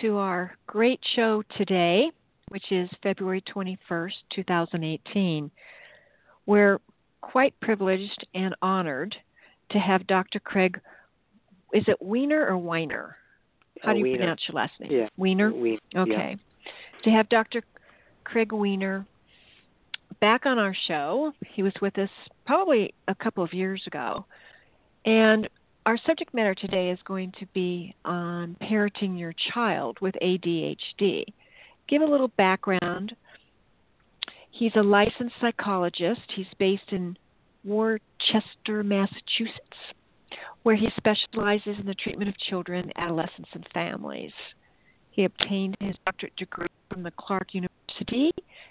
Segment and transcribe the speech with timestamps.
[0.00, 2.10] to our great show today,
[2.48, 5.50] which is February 21st, 2018.
[6.46, 6.80] We're
[7.20, 9.14] quite privileged and honored
[9.70, 10.40] to have Dr.
[10.40, 10.80] Craig.
[11.72, 13.16] Is it Weiner or Weiner?
[13.82, 14.16] How Uh, do you Weiner.
[14.18, 14.90] pronounce your last name?
[14.90, 15.08] Yeah.
[15.16, 15.52] Weiner?
[15.52, 16.36] We, Okay.
[17.04, 17.62] To have Dr.
[18.24, 19.06] Craig Weiner
[20.20, 21.32] back on our show.
[21.46, 22.10] He was with us
[22.46, 24.24] probably a couple of years ago.
[25.04, 25.48] And
[25.84, 31.24] our subject matter today is going to be on parenting your child with ADHD.
[31.88, 33.16] Give a little background.
[34.50, 36.20] He's a licensed psychologist.
[36.34, 37.16] He's based in
[37.64, 39.76] Worcester, Massachusetts,
[40.62, 44.32] where he specializes in the treatment of children, adolescents, and families.
[45.10, 48.30] He obtained his doctorate degree from the Clark University,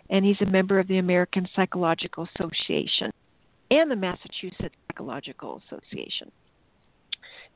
[0.09, 3.11] and he's a member of the American Psychological Association
[3.69, 6.31] and the Massachusetts Psychological Association.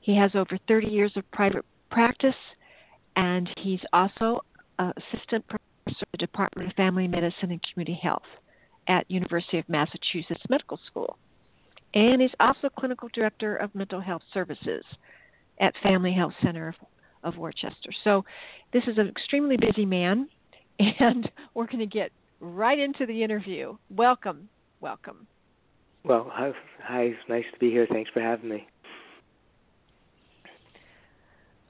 [0.05, 2.35] He has over 30 years of private practice,
[3.15, 4.41] and he's also
[4.77, 8.21] assistant professor of the Department of Family Medicine and Community Health
[8.87, 11.17] at University of Massachusetts Medical School.
[11.95, 14.85] And he's also clinical director of mental health services
[15.59, 16.75] at Family Health Center of,
[17.23, 17.89] of Worcester.
[18.03, 18.23] So
[18.73, 20.27] this is an extremely busy man,
[20.99, 23.75] and we're going to get right into the interview.
[23.89, 24.49] Welcome,
[24.81, 25.25] welcome.
[26.03, 26.51] Well, hi,
[26.83, 27.87] hi, it's nice to be here.
[27.89, 28.67] Thanks for having me.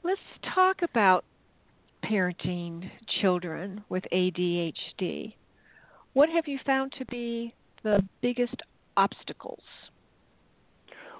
[0.05, 0.21] Let's
[0.53, 1.25] talk about
[2.03, 5.33] parenting children with ADHD.
[6.13, 8.53] What have you found to be the biggest
[8.97, 9.63] obstacles?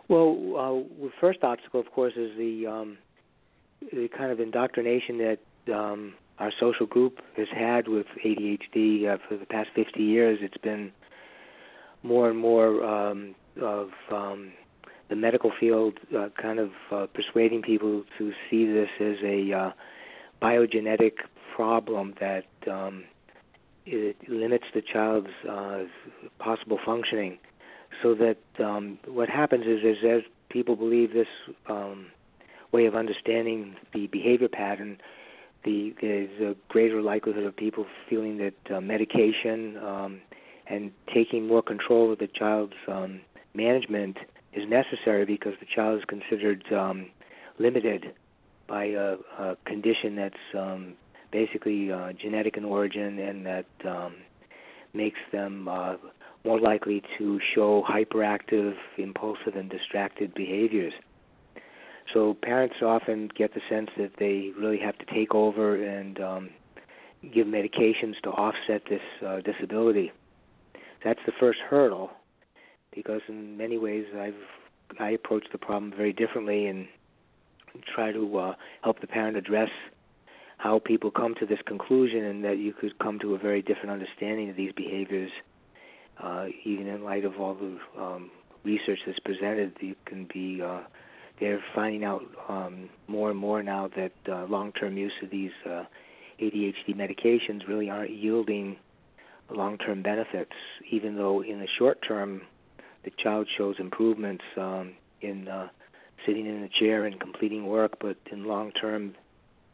[0.07, 2.97] Well, uh, the first obstacle, of course, is the um,
[3.91, 9.35] the kind of indoctrination that um, our social group has had with ADHD uh, for
[9.35, 10.37] the past 50 years.
[10.43, 10.91] It's been
[12.03, 14.51] more and more um, of um,
[15.09, 19.71] the medical field uh, kind of uh, persuading people to see this as a uh,
[20.41, 21.13] biogenetic
[21.55, 23.03] problem that um,
[23.85, 25.83] it limits the child's uh,
[26.39, 27.37] possible functioning.
[28.03, 31.27] So that um, what happens is, is as people believe this
[31.69, 32.07] um,
[32.71, 34.97] way of understanding the behavior pattern,
[35.63, 40.21] the, there's a greater likelihood of people feeling that uh, medication um,
[40.67, 43.21] and taking more control of the child's um,
[43.53, 44.17] management
[44.55, 47.07] is necessary because the child is considered um,
[47.59, 48.13] limited
[48.67, 50.93] by a, a condition that's um,
[51.31, 54.15] basically uh, genetic in origin and that um,
[54.93, 55.95] makes them uh,
[56.45, 60.93] more likely to show hyperactive, impulsive, and distracted behaviors.
[62.13, 66.49] So parents often get the sense that they really have to take over and um,
[67.33, 70.11] give medications to offset this uh, disability.
[71.03, 72.11] That's the first hurdle,
[72.95, 74.33] because in many ways I've
[74.99, 76.87] I approach the problem very differently and
[77.93, 79.69] try to uh, help the parent address
[80.57, 83.91] how people come to this conclusion, and that you could come to a very different
[83.91, 85.31] understanding of these behaviors,
[86.23, 88.31] uh, even in light of all the um,
[88.63, 89.73] research that's presented.
[89.79, 90.81] You can be uh,
[91.39, 95.83] they're finding out um, more and more now that uh, long-term use of these uh,
[96.41, 98.77] ADHD medications really aren't yielding
[99.51, 100.53] long-term benefits,
[100.89, 102.41] even though in the short term
[103.05, 105.69] the child shows improvements um, in uh,
[106.25, 109.15] sitting in a chair and completing work, but in long term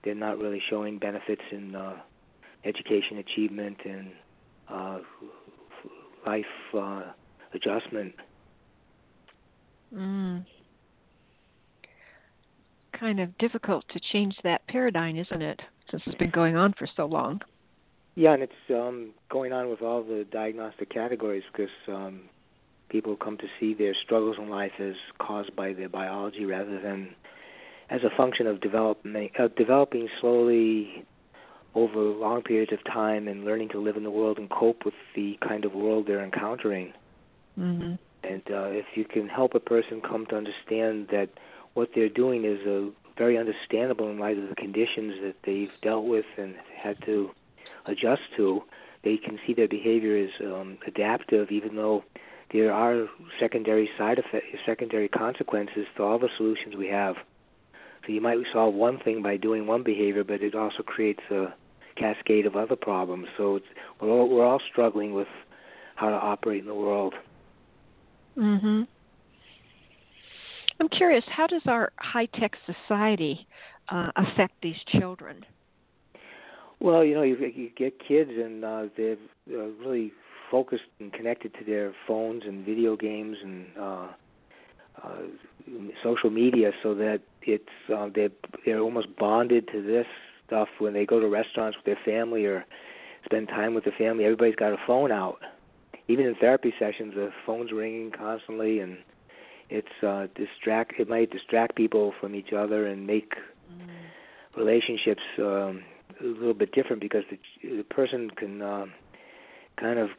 [0.03, 1.95] they're not really showing benefits in uh,
[2.65, 4.11] education achievement and
[4.69, 4.99] uh,
[6.25, 6.45] life
[6.77, 7.03] uh,
[7.53, 8.13] adjustment.
[9.93, 10.45] Mm.
[12.99, 15.59] Kind of difficult to change that paradigm, isn't it?
[15.89, 17.41] Since it's been going on for so long.
[18.15, 22.21] Yeah, and it's um, going on with all the diagnostic categories because um,
[22.91, 27.15] people come to see their struggles in life as caused by their biology rather than
[27.89, 31.05] as a function of development, uh, developing slowly
[31.73, 34.93] over long periods of time and learning to live in the world and cope with
[35.15, 36.93] the kind of world they're encountering.
[37.57, 37.93] Mm-hmm.
[38.23, 41.29] And uh, if you can help a person come to understand that
[41.73, 46.05] what they're doing is uh, very understandable in light of the conditions that they've dealt
[46.05, 47.31] with and had to
[47.85, 48.61] adjust to,
[49.03, 52.03] they can see their behavior as um, adaptive, even though
[52.51, 53.07] there are
[53.39, 57.15] secondary side effects, secondary consequences to all the solutions we have.
[58.05, 61.53] So you might solve one thing by doing one behavior, but it also creates a
[61.95, 63.27] cascade of other problems.
[63.37, 63.65] So it's,
[64.01, 65.27] we're all, we're all struggling with
[65.95, 67.13] how to operate in the world.
[68.37, 68.87] Mhm.
[70.79, 73.45] I'm curious, how does our high-tech society
[73.89, 75.45] uh, affect these children?
[76.79, 79.17] Well, you know, you, you get kids and uh, they're
[79.51, 80.11] uh, really
[80.51, 84.07] focused and connected to their phones and video games and uh,
[85.01, 85.21] uh,
[86.03, 87.63] social media, so that it's
[87.95, 88.29] uh, they're
[88.65, 90.05] they're almost bonded to this
[90.45, 92.65] stuff when they go to restaurants with their family or
[93.25, 94.25] spend time with the family.
[94.25, 95.39] Everybody's got a phone out.
[96.07, 98.97] Even in therapy sessions, the phone's ringing constantly, and
[99.69, 100.99] it's uh, distract.
[100.99, 103.33] It might distract people from each other and make
[103.71, 103.87] mm.
[104.57, 105.83] relationships um,
[106.19, 108.61] a little bit different because the, the person can.
[108.61, 108.85] Uh,
[109.77, 110.09] kind of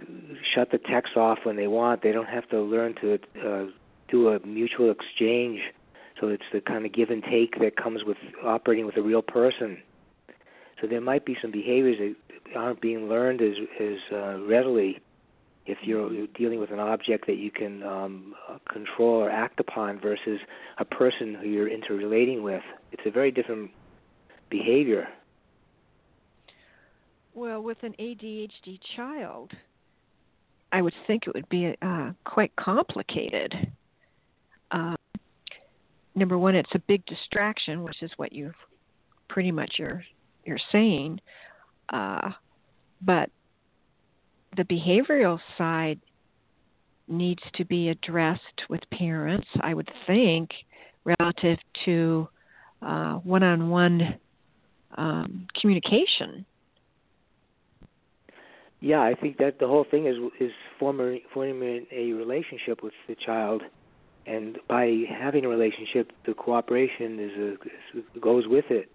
[0.55, 2.03] shut the text off when they want.
[2.03, 3.67] They don't have to learn to uh,
[4.09, 5.61] do a mutual exchange.
[6.21, 9.23] So it's the kind of give and take that comes with operating with a real
[9.23, 9.79] person.
[10.81, 15.01] So there might be some behaviors that aren't being learned as as uh, readily
[15.65, 18.35] if you're dealing with an object that you can um,
[18.71, 20.41] control or act upon versus
[20.79, 22.63] a person who you're interrelating with.
[22.91, 23.71] It's a very different
[24.51, 25.09] behavior.
[27.35, 29.53] Well, with an ADHD child,
[30.71, 33.55] I would think it would be uh, quite complicated.
[34.71, 34.97] Uh,
[36.15, 38.53] number one, it's a big distraction, which is what you
[39.29, 40.05] pretty much you're
[40.45, 41.21] you're saying.
[41.89, 42.33] Uh,
[43.01, 43.31] but
[44.57, 46.01] the behavioral side
[47.09, 50.51] needs to be addressed with parents, I would think,
[51.05, 52.29] relative to
[52.83, 54.19] uh, one-on-one
[54.97, 56.45] um, communication
[58.83, 63.15] yeah, I think that the whole thing is is forming forming a relationship with the
[63.15, 63.63] child,
[64.27, 67.59] and by having a relationship, the cooperation is,
[67.95, 68.91] a, goes with it.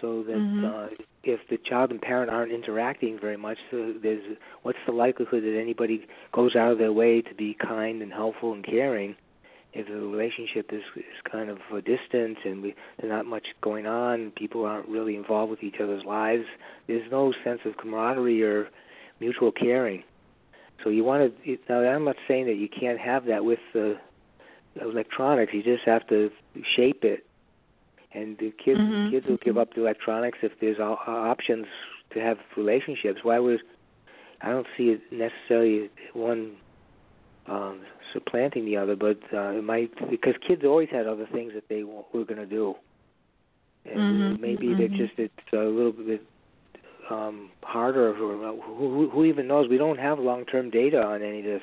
[0.00, 0.64] So that mm-hmm.
[0.64, 0.86] uh,
[1.22, 4.24] if the child and parent aren't interacting very much, so there's
[4.62, 8.54] what's the likelihood that anybody goes out of their way to be kind and helpful
[8.54, 9.14] and caring?
[9.74, 13.86] If the relationship is is kind of uh, distant and we, there's not much going
[13.86, 16.44] on, people aren't really involved with each other's lives.
[16.86, 18.70] There's no sense of camaraderie or
[19.22, 20.02] mutual caring.
[20.82, 21.58] So you want to.
[21.68, 23.98] Now I'm not saying that you can't have that with the
[24.80, 25.52] electronics.
[25.54, 26.30] You just have to
[26.76, 27.24] shape it.
[28.12, 29.10] And the kids mm-hmm.
[29.12, 31.66] kids will give up the electronics if there's options
[32.12, 33.20] to have relationships.
[33.22, 33.60] Why would
[34.42, 36.56] I don't see it necessarily one
[37.46, 37.80] um,
[38.12, 41.84] supplanting the other, but uh, it might because kids always had other things that they
[41.84, 42.74] were going to do,
[43.84, 44.42] and mm-hmm.
[44.42, 44.78] maybe mm-hmm.
[44.78, 46.22] they're just it's a little bit
[47.12, 48.14] um, harder.
[48.14, 49.68] Who, who, who even knows?
[49.68, 51.62] We don't have long-term data on any of this.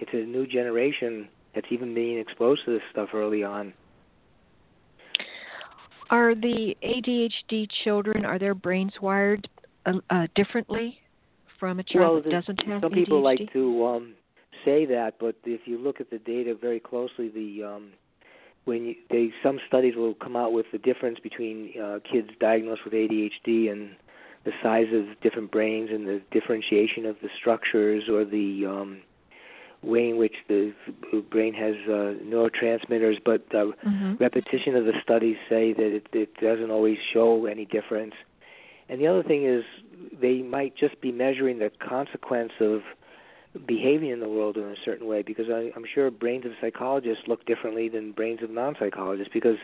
[0.00, 3.72] It's a new generation that's even being exposed to this stuff early on.
[6.10, 9.46] Are the ADHD children are their brains wired
[9.84, 10.98] uh, uh, differently
[11.60, 12.94] from a child well, that doesn't have some ADHD?
[12.94, 14.14] people like to um,
[14.64, 17.90] say that, but if you look at the data very closely, the um,
[18.64, 22.82] when you, they some studies will come out with the difference between uh, kids diagnosed
[22.84, 23.90] with ADHD and
[24.48, 29.02] the size of different brains and the differentiation of the structures or the um,
[29.82, 30.72] way in which the
[31.30, 34.14] brain has uh, neurotransmitters, but uh, mm-hmm.
[34.14, 38.14] repetition of the studies say that it, it doesn't always show any difference.
[38.88, 39.64] And the other thing is
[40.18, 42.80] they might just be measuring the consequence of
[43.66, 47.24] behaving in the world in a certain way because I, I'm sure brains of psychologists
[47.26, 49.58] look differently than brains of non-psychologists because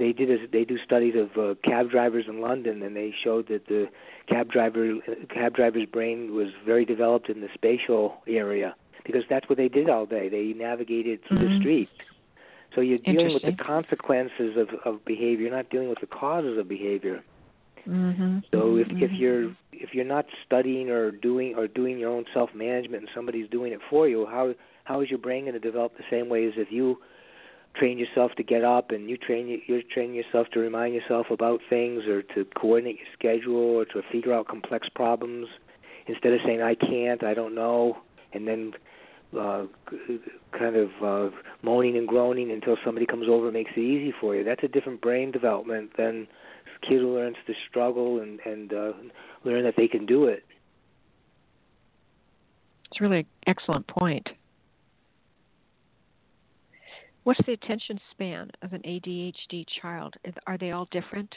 [0.00, 3.48] they did a, they do studies of uh, cab drivers in London, and they showed
[3.48, 3.86] that the
[4.26, 4.94] cab driver
[5.28, 9.90] cab driver's brain was very developed in the spatial area because that's what they did
[9.90, 10.30] all day.
[10.30, 11.54] They navigated through mm-hmm.
[11.54, 11.92] the streets.
[12.74, 16.56] So you're dealing with the consequences of, of behavior, you're not dealing with the causes
[16.56, 17.22] of behavior.
[17.86, 18.38] Mm-hmm.
[18.52, 19.02] So if mm-hmm.
[19.02, 23.10] if you're if you're not studying or doing or doing your own self management and
[23.14, 24.54] somebody's doing it for you, how
[24.84, 26.98] how is your brain going to develop the same way as if you
[27.74, 31.60] train yourself to get up and you train you're training yourself to remind yourself about
[31.70, 35.46] things or to coordinate your schedule or to figure out complex problems
[36.06, 37.98] instead of saying I can't, I don't know,
[38.32, 38.72] and then
[39.38, 39.66] uh,
[40.58, 44.34] kind of uh, moaning and groaning until somebody comes over and makes it easy for
[44.34, 44.42] you.
[44.42, 46.26] That's a different brain development than
[46.82, 48.92] kid who learns to struggle and and uh,
[49.44, 50.44] learn that they can do it.
[52.90, 54.28] It's really an excellent point.
[57.24, 60.14] What's the attention span of an ADHD child?
[60.46, 61.34] Are they all different?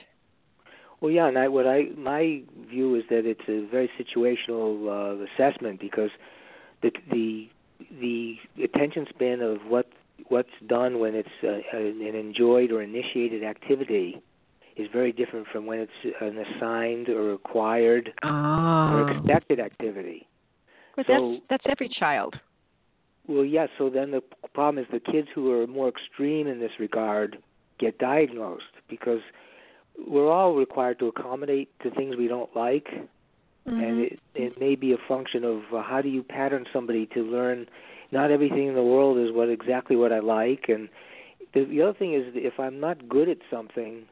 [1.01, 5.25] Well, yeah, and I, what I my view is that it's a very situational uh,
[5.35, 6.11] assessment because
[6.81, 7.49] the the
[7.99, 9.87] the attention span of what
[10.29, 14.21] what's done when it's uh, an enjoyed or initiated activity
[14.77, 18.29] is very different from when it's an assigned or required oh.
[18.29, 20.27] or expected activity.
[20.95, 22.35] But so, that's that's every child.
[23.27, 23.69] Well, yes.
[23.71, 24.21] Yeah, so then the
[24.53, 27.37] problem is the kids who are more extreme in this regard
[27.79, 29.21] get diagnosed because
[30.07, 32.87] we're all required to accommodate to things we don't like,
[33.67, 33.79] mm-hmm.
[33.79, 37.21] and it, it may be a function of uh, how do you pattern somebody to
[37.21, 37.67] learn.
[38.11, 40.89] Not everything in the world is what exactly what I like, and
[41.53, 44.05] the, the other thing is if I'm not good at something,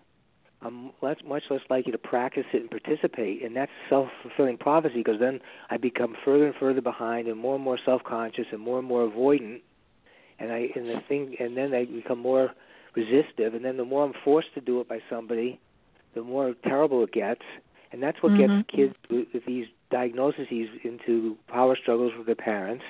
[0.64, 5.20] I'm less, much less likely to practice it and participate, and that's self-fulfilling prophecy because
[5.20, 5.40] then
[5.70, 9.10] I become further and further behind, and more and more self-conscious, and more and more
[9.10, 9.62] avoidant,
[10.40, 12.52] and I and the thing, and then I become more
[12.96, 15.60] resistive, and then the more I'm forced to do it by somebody,
[16.14, 17.42] the more terrible it gets,
[17.92, 18.58] and that's what mm-hmm.
[18.60, 20.48] gets kids with, with these diagnoses
[20.84, 22.84] into power struggles with their parents.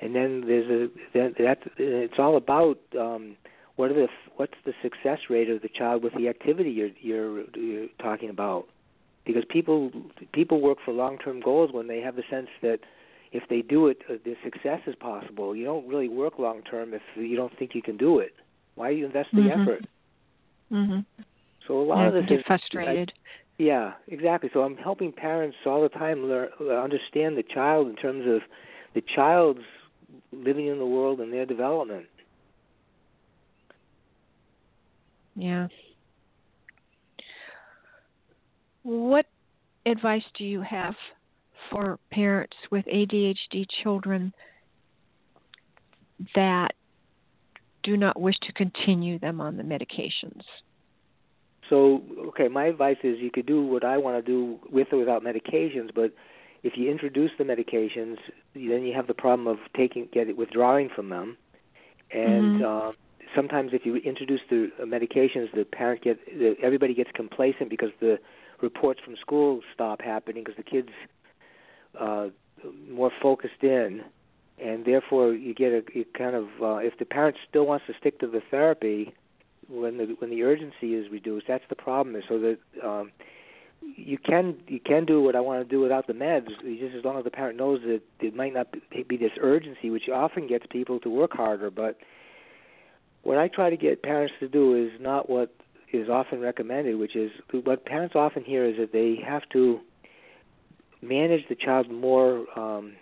[0.00, 3.36] And then there's a that, that it's all about um,
[3.78, 7.44] what are the what's the success rate of the child with the activity you're you're,
[7.56, 8.66] you're talking about?
[9.24, 9.90] Because people
[10.32, 12.80] people work for long term goals when they have the sense that
[13.32, 15.56] if they do it uh, the success is possible.
[15.56, 18.34] You don't really work long term if you don't think you can do it.
[18.74, 19.62] Why do you invest the mm-hmm.
[19.62, 19.86] effort?
[20.72, 21.04] Mhm
[21.68, 24.50] so a lot yeah, of this is frustrated I, yeah exactly.
[24.52, 28.40] So i'm helping parents all the time learn understand the child in terms of
[28.94, 29.60] the child's
[30.32, 32.06] living in the world and their development
[35.38, 35.68] Yeah.
[38.82, 39.26] What
[39.86, 40.94] advice do you have
[41.70, 44.32] for parents with ADHD children
[46.34, 46.72] that
[47.84, 50.42] do not wish to continue them on the medications?
[51.70, 54.98] So, okay, my advice is you could do what I want to do with or
[54.98, 56.12] without medications, but
[56.64, 58.16] if you introduce the medications,
[58.54, 61.36] then you have the problem of taking get it withdrawing from them,
[62.10, 62.88] and mm-hmm.
[62.88, 62.92] uh,
[63.34, 68.18] sometimes if you introduce the medications, the parent get the, everybody gets complacent because the
[68.60, 70.90] reports from school stop happening because the kids
[71.98, 72.28] uh,
[72.90, 74.02] more focused in,
[74.62, 77.94] and therefore you get a you kind of uh, if the parent still wants to
[77.98, 79.14] stick to the therapy
[79.68, 82.16] when the when the urgency is reduced, that's the problem.
[82.16, 83.12] Is so that um,
[83.82, 87.04] you can you can do what I want to do without the meds, just as
[87.04, 88.68] long as the parent knows that it might not
[89.08, 91.98] be this urgency, which often gets people to work harder, but
[93.22, 95.54] what I try to get parents to do is not what
[95.92, 99.80] is often recommended, which is what parents often hear is that they have to
[101.00, 102.94] manage the child more um,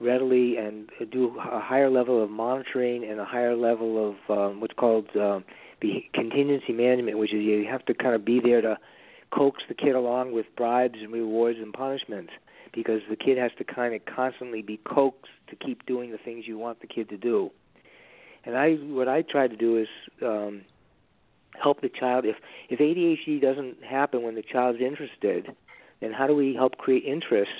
[0.00, 4.74] readily and do a higher level of monitoring and a higher level of um, what's
[4.74, 5.44] called um,
[5.80, 8.76] the contingency management, which is you have to kind of be there to
[9.30, 12.32] coax the kid along with bribes and rewards and punishments
[12.72, 16.44] because the kid has to kind of constantly be coaxed to keep doing the things
[16.46, 17.50] you want the kid to do.
[18.44, 19.88] And I what I try to do is
[20.22, 20.62] um,
[21.60, 22.24] help the child.
[22.24, 22.36] If
[22.68, 25.54] if ADHD doesn't happen when the child's interested,
[26.00, 27.50] then how do we help create interest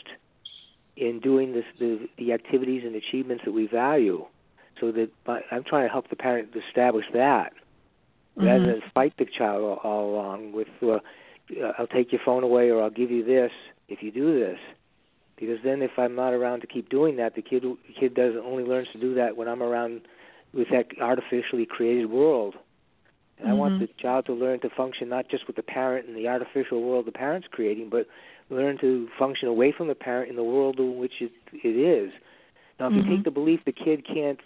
[0.96, 4.24] in doing this the the activities and achievements that we value?
[4.80, 7.52] So that by, I'm trying to help the parent establish that
[8.36, 8.46] mm-hmm.
[8.46, 10.98] rather than fight the child all, all along with uh,
[11.78, 13.50] I'll take your phone away or I'll give you this
[13.88, 14.58] if you do this.
[15.36, 18.40] Because then, if I'm not around to keep doing that, the kid the kid doesn't
[18.40, 20.02] only learns to do that when I'm around
[20.52, 22.54] with that artificially created world.
[23.38, 23.50] And mm-hmm.
[23.50, 26.28] I want the child to learn to function not just with the parent and the
[26.28, 28.06] artificial world the parent's creating, but
[28.50, 32.12] learn to function away from the parent in the world in which it, it is.
[32.80, 33.10] Now, if mm-hmm.
[33.10, 34.40] you take the belief the kid can't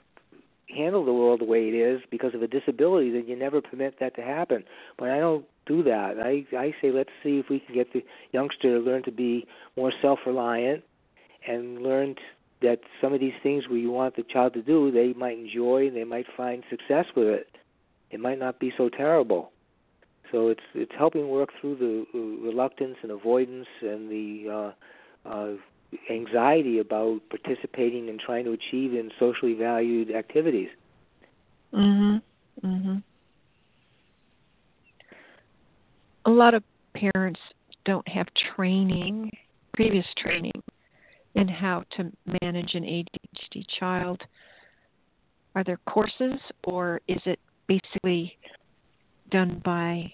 [0.75, 4.01] handle the world the way it is because of a disability, then you never permit
[4.01, 4.65] that to happen.
[4.99, 6.19] But I don't do that.
[6.19, 9.47] I I say let's see if we can get the youngster to learn to be
[9.77, 10.83] more self-reliant
[11.47, 12.17] and learn
[12.63, 15.97] that some of these things we want the child to do, they might enjoy, and
[15.97, 17.49] they might find success with it.
[18.11, 19.53] It might not be so terrible.
[20.31, 24.73] So it's it's helping work through the reluctance and avoidance and the
[25.27, 25.53] uh, uh,
[26.11, 30.71] anxiety about participating and trying to achieve in socially valued activities.
[31.73, 32.23] Mhm.
[32.63, 33.03] Mhm.
[36.25, 36.63] A lot of
[36.95, 37.41] parents
[37.85, 39.31] don't have training,
[39.75, 40.53] previous training
[41.35, 42.13] in how to
[42.43, 44.21] manage an ADHD child.
[45.55, 48.37] Are there courses or is it basically
[49.31, 50.13] done by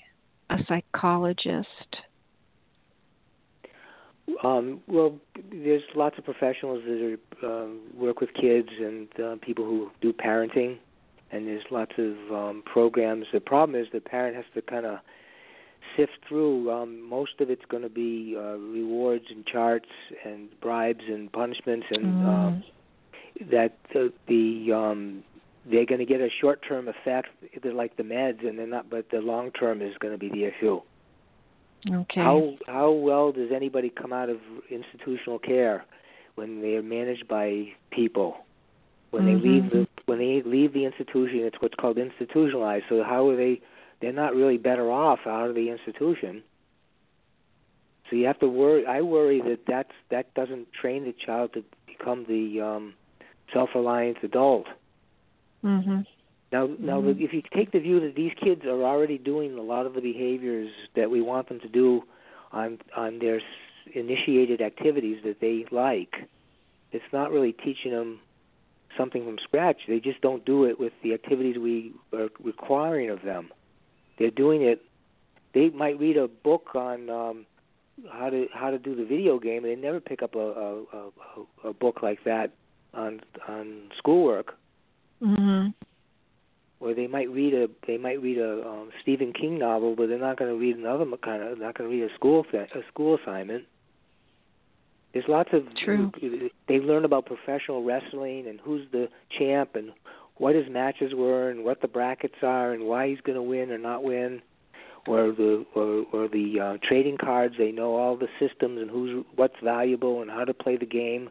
[0.50, 1.96] a psychologist?
[4.44, 5.16] Um, well,
[5.50, 10.12] there's lots of professionals that are, um, work with kids and uh, people who do
[10.12, 10.78] parenting,
[11.32, 13.26] and there's lots of um, programs.
[13.32, 14.98] The problem is the parent has to kind of
[15.98, 16.70] sift through.
[16.70, 19.88] Um, most of it's going to be uh, rewards and charts
[20.24, 22.28] and bribes and punishments, and Mm.
[22.28, 22.64] um,
[23.50, 25.24] that the, the um,
[25.70, 27.28] they're going to get a short-term effect.
[27.62, 28.88] They're like the meds, and they're not.
[28.88, 30.80] But the long-term is going to be the issue.
[31.88, 32.20] Okay.
[32.20, 34.38] How how well does anybody come out of
[34.70, 35.84] institutional care
[36.34, 38.38] when they are managed by people?
[39.10, 39.70] When they leave Mhm.
[39.70, 42.86] the when they leave the institution, it's what's called institutionalized.
[42.88, 43.60] So how are they?
[44.00, 46.42] They're not really better off out of the institution.
[48.08, 48.86] So you have to worry.
[48.86, 52.94] I worry that that's that doesn't train the child to become the um,
[53.52, 54.66] self-reliant adult.
[55.64, 56.06] Mhm.
[56.50, 57.20] Now, now, Mhm.
[57.20, 60.00] if you take the view that these kids are already doing a lot of the
[60.00, 62.04] behaviors that we want them to do
[62.52, 63.42] on on their
[63.92, 66.24] initiated activities that they like,
[66.92, 68.20] it's not really teaching them
[68.96, 69.86] something from scratch.
[69.86, 73.50] They just don't do it with the activities we are requiring of them.
[74.18, 74.82] They're doing it.
[75.54, 77.46] They might read a book on um,
[78.12, 80.82] how to how to do the video game, and they never pick up a a,
[81.64, 82.52] a, a book like that
[82.94, 84.54] on on schoolwork
[85.22, 85.74] Mhm.
[86.80, 90.18] or they might read a they might read a um, Stephen King novel, but they're
[90.18, 93.18] not going to read another kind of not going to read a school a school
[93.20, 93.64] assignment.
[95.12, 96.12] There's lots of True.
[96.68, 99.90] They learn about professional wrestling and who's the champ and
[100.38, 103.70] what his matches were and what the brackets are and why he's going to win
[103.70, 104.40] or not win,
[105.06, 107.54] or the or, or the uh, trading cards.
[107.58, 111.30] They know all the systems and who's what's valuable and how to play the game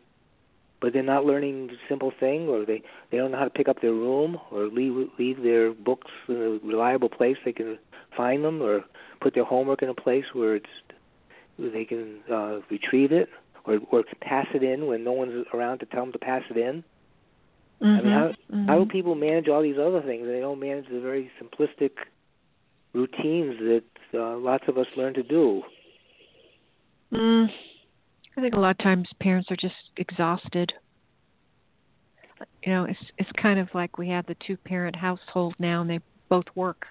[0.80, 3.68] but they're not learning the simple thing, or they they don't know how to pick
[3.68, 7.78] up their room, or leave leave their books in a reliable place they can
[8.16, 8.84] find them, or
[9.22, 10.66] put their homework in a place where it's
[11.58, 13.30] they can uh, retrieve it,
[13.66, 16.58] or or pass it in when no one's around to tell them to pass it
[16.58, 16.84] in.
[17.82, 18.68] I mean, how Mhm.
[18.68, 20.26] how do people manage all these other things?
[20.28, 21.92] They don't manage the very simplistic
[22.94, 25.64] routines that uh, lots of us learn to do.
[27.12, 27.52] Mm,
[28.36, 30.74] I think a lot of times parents are just exhausted.
[32.64, 35.90] You know, it's it's kind of like we have the two parent household now, and
[35.90, 36.88] they both work.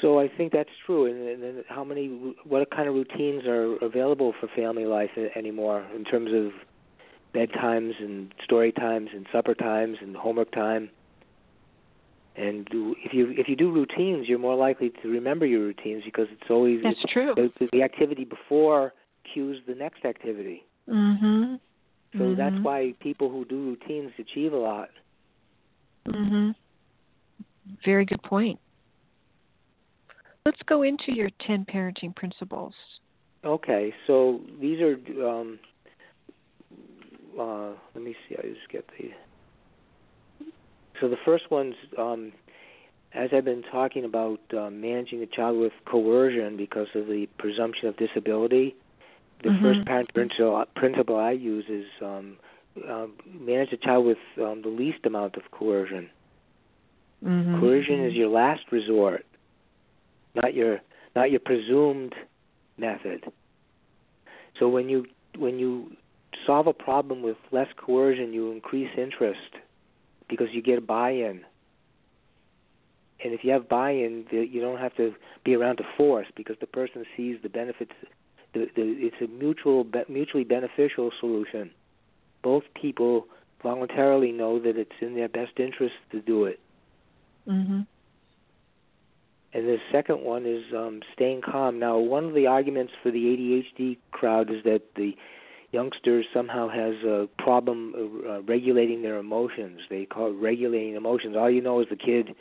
[0.00, 1.06] So I think that's true.
[1.06, 5.84] And, and then how many, what kind of routines are available for family life anymore
[5.94, 6.52] in terms of
[7.34, 10.90] bedtimes and story times and supper times and homework time?
[12.36, 16.04] And do, if you if you do routines, you're more likely to remember your routines
[16.04, 17.34] because it's always That's true.
[17.34, 18.94] the, the activity before
[19.32, 20.64] cues the next activity.
[20.88, 21.60] Mhm.
[22.16, 22.62] So that's Mhm.
[22.62, 24.90] why people who do routines achieve a lot.
[26.06, 26.54] Mhm.
[27.84, 28.58] Very good point.
[30.46, 32.74] Let's go into your 10 parenting principles.
[33.44, 34.98] Okay, so these are.
[35.22, 35.58] Um,
[37.38, 38.36] uh, let me see.
[38.36, 39.10] I just get the.
[41.00, 42.32] So the first one's, um,
[43.14, 47.88] as I've been talking about uh, managing a child with coercion because of the presumption
[47.88, 48.74] of disability.
[49.44, 49.62] The Mhm.
[49.62, 52.38] first parent principle, principle I use is um,
[52.88, 56.10] uh, manage a child with um, the least amount of coercion.
[57.24, 57.60] Mhm.
[57.60, 59.24] Coercion is your last resort,
[60.34, 60.80] not your
[61.14, 62.14] not your presumed
[62.78, 63.24] method.
[64.58, 65.96] So when you when you
[66.48, 69.54] solve a problem with less coercion, you increase interest
[70.28, 71.42] because you get buy-in.
[73.22, 76.66] And if you have buy-in, you don't have to be around to force because the
[76.66, 77.92] person sees the benefits.
[78.54, 81.70] The, the, it's a mutual, mutually beneficial solution.
[82.42, 83.26] Both people
[83.62, 86.60] voluntarily know that it's in their best interest to do it.
[87.46, 87.80] Mm-hmm.
[89.52, 91.78] And the second one is um, staying calm.
[91.78, 95.14] Now, one of the arguments for the ADHD crowd is that the
[95.72, 99.80] youngster somehow has a problem uh, regulating their emotions.
[99.90, 101.36] They call it regulating emotions.
[101.36, 102.34] All you know is the kid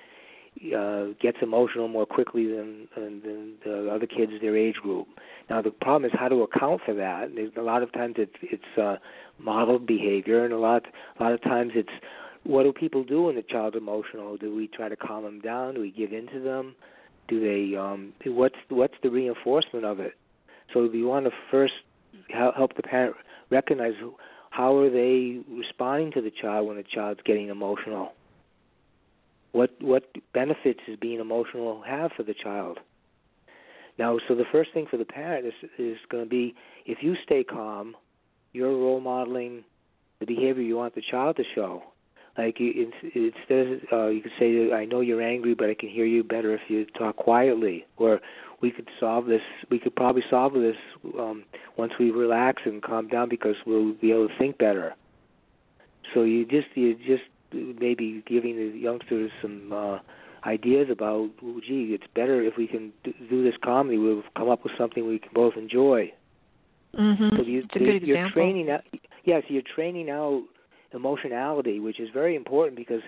[0.75, 5.07] uh, gets emotional more quickly than, than the other kids their age group.
[5.49, 7.29] Now, the problem is how to account for that.
[7.57, 8.95] A lot of times it's it's uh,
[9.39, 10.83] modeled behavior, and a lot
[11.19, 11.89] a lot of times it's
[12.43, 14.37] what do people do when the child's emotional?
[14.37, 15.75] Do we try to calm them down?
[15.75, 16.75] Do we give in to them?
[17.27, 20.13] Do they um what's what's the reinforcement of it?
[20.73, 21.73] So we want to first
[22.30, 23.15] help the parent
[23.49, 23.93] recognize
[24.49, 28.13] how are they responding to the child when the child's getting emotional.
[29.51, 30.03] What what
[30.34, 32.80] benefits does being emotional have for the child?
[33.97, 37.15] Now, so the first thing for the parent is is going to be if you
[37.23, 37.95] stay calm,
[38.53, 39.63] you're role modeling
[40.19, 41.84] the behavior you want the child to show.
[42.38, 46.06] Like you, instead, uh, you could say, "I know you're angry, but I can hear
[46.06, 48.19] you better if you talk quietly." Or
[48.62, 49.41] we could solve this.
[49.71, 50.76] We could probably solve this
[51.17, 51.43] um,
[51.78, 54.95] once we relax and calm down because we'll be able to think better.
[56.13, 60.00] So you just you just maybe giving the youngsters some uh,
[60.45, 63.97] ideas about, oh, gee, it's better if we can do this calmly.
[63.97, 66.12] We'll come up with something we can both enjoy.
[66.97, 67.36] Mm-hmm.
[67.36, 68.41] So you, it's a good you're example.
[68.41, 68.82] training out.
[69.23, 70.43] Yes, you're training out
[70.93, 73.02] emotionality, which is very important because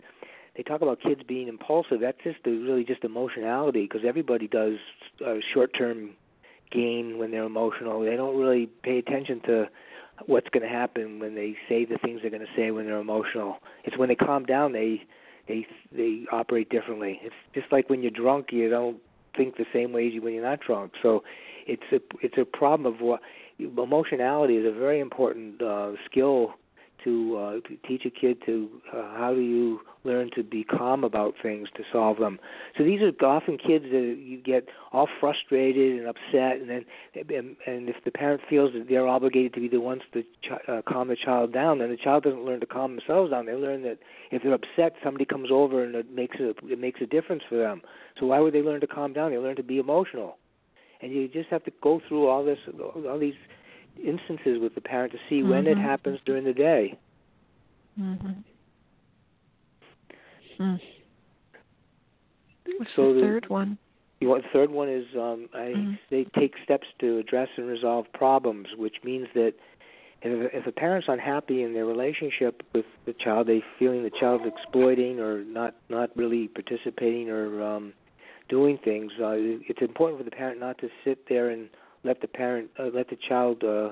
[0.55, 2.01] they talk about kids being impulsive.
[2.01, 4.75] That's just the, really just emotionality because everybody does
[5.25, 6.11] uh, short-term
[6.71, 8.01] gain when they're emotional.
[8.01, 9.69] They don't really pay attention to
[10.25, 12.99] what's going to happen when they say the things they're going to say when they're
[12.99, 13.57] emotional.
[13.85, 15.03] It's when they calm down they
[15.47, 17.19] they they operate differently.
[17.23, 18.97] It's just like when you're drunk, you don't
[19.35, 20.93] think the same way as you when you're not drunk.
[21.01, 21.23] So
[21.65, 23.21] it's a it's a problem of what
[23.59, 26.53] emotionality is a very important uh, skill
[27.03, 31.33] to, uh, teach a kid to uh, how do you learn to be calm about
[31.41, 32.39] things to solve them.
[32.77, 36.85] So these are often kids that you get all frustrated and upset, and then
[37.15, 40.67] and, and if the parent feels that they're obligated to be the ones to ch-
[40.67, 43.45] uh, calm the child down, then the child doesn't learn to calm themselves down.
[43.45, 43.99] They learn that
[44.31, 47.57] if they're upset, somebody comes over and it makes a, it makes a difference for
[47.57, 47.81] them.
[48.19, 49.31] So why would they learn to calm down?
[49.31, 50.37] They learn to be emotional,
[51.01, 53.35] and you just have to go through all this, all these
[54.03, 55.49] instances with the parent to see mm-hmm.
[55.49, 56.97] when it happens during the day.
[57.99, 58.31] Mm-hmm.
[60.61, 60.79] Mm.
[62.77, 63.77] What's so the third one?
[64.19, 65.93] You want the third one is um, I mm-hmm.
[66.09, 69.53] they take steps to address and resolve problems, which means that
[70.21, 74.43] if, if a parent's unhappy in their relationship with the child, they feeling the child's
[74.45, 77.93] exploiting or not not really participating or um,
[78.49, 79.11] doing things.
[79.21, 81.69] Uh, it's important for the parent not to sit there and
[82.03, 83.89] let the parent uh, let the child uh,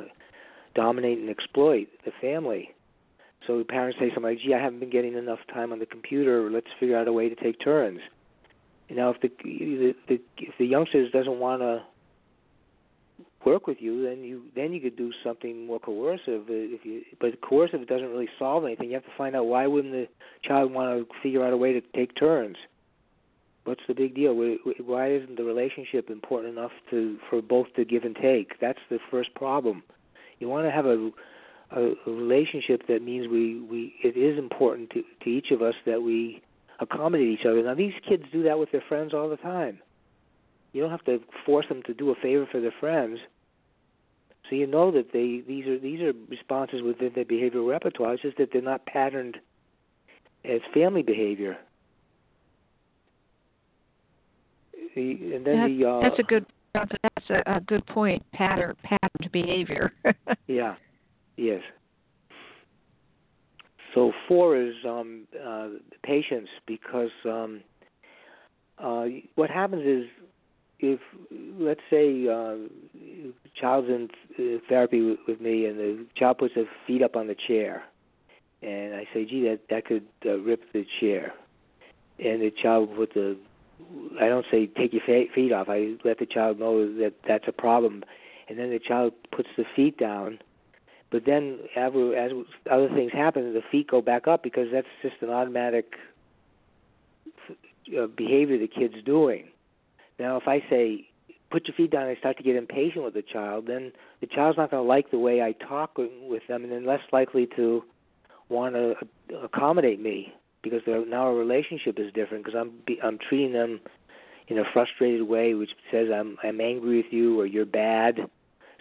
[0.76, 2.74] dominate and exploit the family.
[3.46, 5.86] So the parents say something like, "Gee, I haven't been getting enough time on the
[5.86, 6.50] computer.
[6.50, 8.00] Let's figure out a way to take turns."
[8.90, 11.84] Now, if the, the, the if the youngster doesn't want to
[13.46, 16.46] work with you, then you then you could do something more coercive.
[16.50, 18.90] If you but coercive doesn't really solve anything.
[18.90, 20.08] You have to find out why wouldn't the
[20.44, 22.58] child want to figure out a way to take turns.
[23.68, 24.34] What's the big deal?
[24.34, 28.62] Why isn't the relationship important enough to for both to give and take?
[28.62, 29.84] That's the first problem.
[30.40, 31.12] You want to have a
[31.72, 36.02] a, relationship that means we we it is important to to each of us that
[36.02, 36.42] we
[36.80, 37.62] accommodate each other.
[37.62, 39.80] Now these kids do that with their friends all the time.
[40.72, 43.20] You don't have to force them to do a favor for their friends.
[44.50, 48.14] So you know that they these are these are responses within their behavioral repertoire.
[48.14, 49.36] It's just that they're not patterned
[50.46, 51.58] as family behavior.
[54.98, 56.92] The, and then that, the uh, that's a good that's
[57.30, 58.24] a, a good point.
[58.34, 59.94] Pattern patterned behavior.
[60.48, 60.74] yeah.
[61.36, 61.62] Yes.
[63.94, 65.68] So four is um, uh,
[66.04, 67.62] patience because um,
[68.80, 69.06] uh,
[69.36, 70.06] what happens is
[70.80, 71.00] if
[71.60, 72.56] let's say uh,
[73.62, 74.10] child's in
[74.68, 77.84] therapy with, with me and the child puts his feet up on the chair,
[78.64, 81.34] and I say, "Gee, that that could uh, rip the chair,"
[82.18, 83.38] and the child put the
[84.20, 85.70] I don't say take your feet off.
[85.70, 88.04] I let the child know that that's a problem,
[88.50, 90.40] and then the child puts the feet down
[91.10, 91.92] but then, as,
[92.70, 95.94] other things happen, the feet go back up because that's just an automatic
[97.98, 99.46] uh, behavior the kid's doing.
[100.20, 101.08] Now, if I say,
[101.50, 104.58] put your feet down, I start to get impatient with the child, then the child's
[104.58, 107.84] not going to like the way I talk with them, and then less likely to
[108.50, 108.96] want to
[109.44, 112.72] accommodate me because now our relationship is different because I'm
[113.04, 113.80] I'm treating them
[114.48, 118.30] in a frustrated way, which says I'm I'm angry with you or you're bad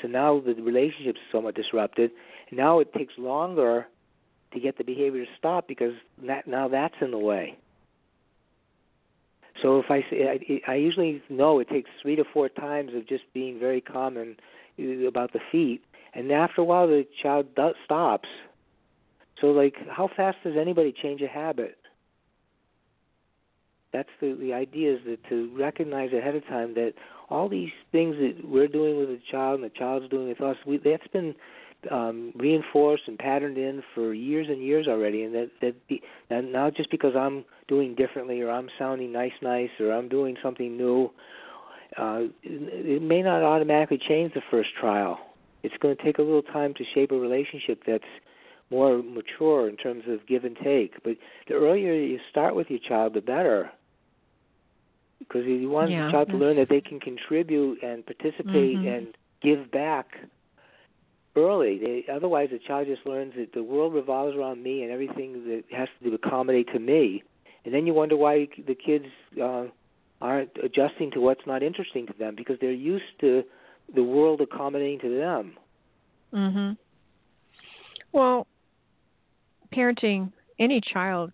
[0.03, 2.11] so now the relationship is somewhat disrupted.
[2.53, 3.87] Now it takes longer
[4.53, 5.95] to get the behavior to stop because
[6.27, 7.57] that, now that's in the way.
[9.63, 13.09] So if I say, I, I usually know it takes three to four times of
[13.09, 14.37] just being very and
[14.79, 15.83] uh, about the feet,
[16.15, 18.29] and after a while the child does, stops.
[19.41, 21.79] So like, how fast does anybody change a habit?
[23.93, 26.95] That's the the idea is that to recognize ahead of time that
[27.31, 30.57] all these things that we're doing with the child and the child's doing with us,
[30.67, 31.35] we, that's been
[31.91, 36.53] um, reinforced and patterned in for years and years already, and that that be, and
[36.53, 40.77] now just because I'm doing differently or I'm sounding nice, nice, or I'm doing something
[40.77, 41.11] new,
[41.97, 45.19] uh, it, it may not automatically change the first trial.
[45.63, 48.05] It's going to take a little time to shape a relationship that's
[48.71, 51.03] more mature in terms of give and take.
[51.05, 51.17] But
[51.49, 53.71] the earlier you start with your child, the better.
[55.19, 58.97] Because you want Yeah, the child to learn that they can contribute and participate Mhm.
[58.97, 60.07] and give back
[61.37, 61.79] early.
[61.79, 65.65] They, otherwise, the child just learns that the world revolves around me and everything that
[65.71, 67.23] has to accommodate to me.
[67.65, 69.07] And then you wonder why the kids
[69.43, 69.67] uh,
[70.21, 73.45] aren't adjusting to what's not interesting to them because they're used to
[73.95, 75.57] the world accommodating to them.
[76.33, 76.77] Mhm.
[78.13, 78.47] Well,
[79.75, 81.33] parenting any child,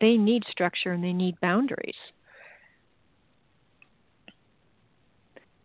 [0.00, 1.96] they need structure and they need boundaries.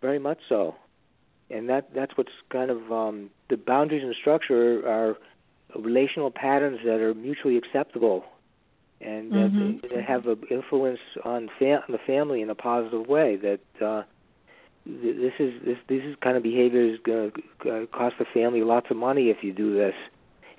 [0.01, 0.75] Very much so,
[1.49, 5.17] and that that's what's kind of um, the boundaries and structure are
[5.79, 8.23] relational patterns that are mutually acceptable,
[9.01, 9.81] and that, Mhm.
[9.91, 13.35] that have an influence on, fa- on the family in a positive way.
[13.37, 14.03] That uh,
[14.85, 17.31] th- this is this this is kind of behavior is going
[17.63, 19.95] to cost the family lots of money if you do this,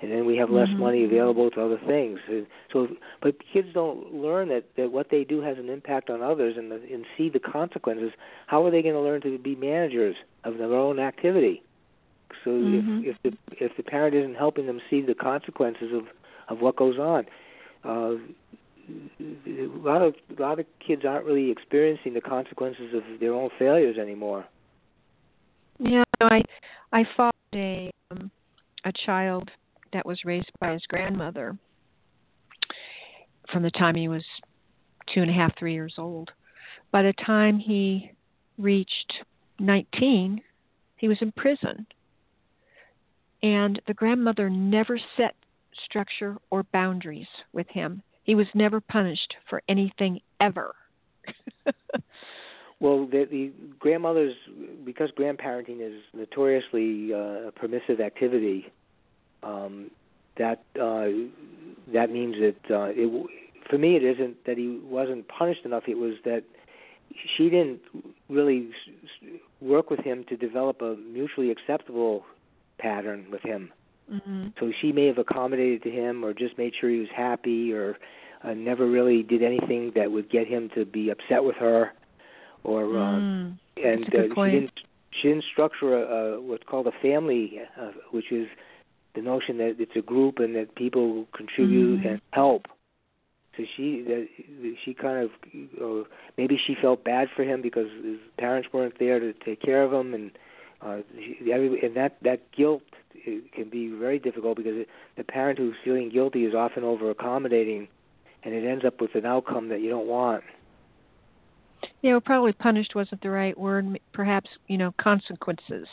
[0.01, 0.79] and then we have less Mhm.
[0.79, 2.19] money available to other things.
[2.27, 2.87] And so,
[3.21, 6.71] but kids don't learn that that what they do has an impact on others and
[6.71, 8.11] the, and see the consequences.
[8.47, 11.63] How are they going to learn to be managers of their own activity?
[12.43, 13.05] So Mhm.
[13.05, 16.07] if if the if the parent isn't helping them see the consequences of
[16.47, 17.27] of what goes on,
[17.83, 18.17] uh,
[19.19, 23.49] a lot of a lot of kids aren't really experiencing the consequences of their own
[23.59, 24.45] failures anymore.
[25.79, 26.43] Yeah, I
[26.91, 28.31] I followed a um,
[28.85, 29.51] a child
[29.93, 31.57] that was raised by his grandmother
[33.51, 34.23] from the time he was
[35.13, 36.31] two and a half, three years old.
[36.91, 38.11] By the time he
[38.57, 39.13] reached
[39.59, 40.41] nineteen,
[40.97, 41.85] he was in prison.
[43.43, 45.35] And the grandmother never set
[45.85, 48.03] structure or boundaries with him.
[48.23, 50.75] He was never punished for anything ever.
[52.81, 54.33] Well, the, the grandmothers,
[54.83, 58.65] because grandparenting is notoriously uh, a permissive activity,
[59.43, 59.91] um,
[60.37, 61.07] that uh,
[61.93, 63.27] that means that uh, it, w-
[63.69, 65.83] for me it isn't that he wasn't punished enough.
[65.87, 66.43] It was that
[67.37, 67.81] she didn't
[68.29, 68.69] really
[69.59, 72.25] work with him to develop a mutually acceptable
[72.79, 73.71] pattern with him.
[74.11, 74.47] mm-hmm.
[74.59, 77.97] So she may have accommodated to him, or just made sure he was happy, or
[78.43, 81.91] uh, never really did anything that would get him to be upset with her,
[82.63, 84.71] or uh, Mm, and that's a good uh, she didn't
[85.21, 88.47] she didn't structure a, a what's called a family, uh, which is
[89.13, 92.11] the notion that it's a group and that people contribute Mhm.
[92.11, 92.67] and help.
[93.57, 94.27] So she that
[94.83, 95.31] she kind of
[95.81, 99.83] uh, maybe she felt bad for him because his parents weren't there to take care
[99.83, 100.31] of him, and
[100.81, 102.83] uh, she, every, and that that guilt
[103.53, 107.89] can be very difficult because it, the parent who's feeling guilty is often over accommodating,
[108.43, 110.43] and it ends up with an outcome that you don't want.
[112.01, 113.99] Yeah, well, probably punished wasn't the right word.
[114.13, 115.87] Perhaps, you know, consequences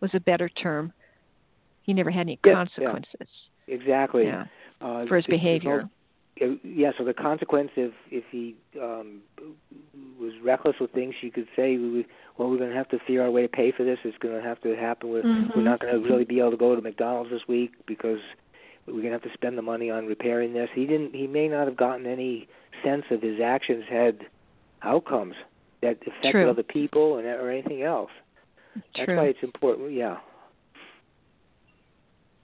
[0.00, 0.92] was a better term.
[1.82, 2.54] He never had any Yeah, yeah.
[2.56, 3.28] consequences.
[3.68, 4.24] Exactly.
[4.24, 4.44] Yeah.
[4.80, 5.88] Uh, For his the- behavior.
[6.40, 9.20] uh, yeah, so the consequence if if he um
[10.18, 12.06] was reckless with things, you could say, we,
[12.38, 13.98] well, we're going to have to figure out a way to pay for this.
[14.04, 15.10] It's going to have to happen.
[15.10, 15.56] We're Mhm.
[15.56, 18.20] we're not going to really be able to go to McDonald's this week because
[18.86, 20.70] we're going to have to spend the money on repairing this.
[20.74, 21.14] He didn't.
[21.14, 22.48] He may not have gotten any
[22.82, 24.26] sense of his actions had
[24.82, 25.34] outcomes
[25.82, 26.50] that affected True.
[26.50, 28.10] other people and or anything else.
[28.74, 29.16] That's True.
[29.16, 29.92] why it's important.
[29.92, 30.18] Yeah.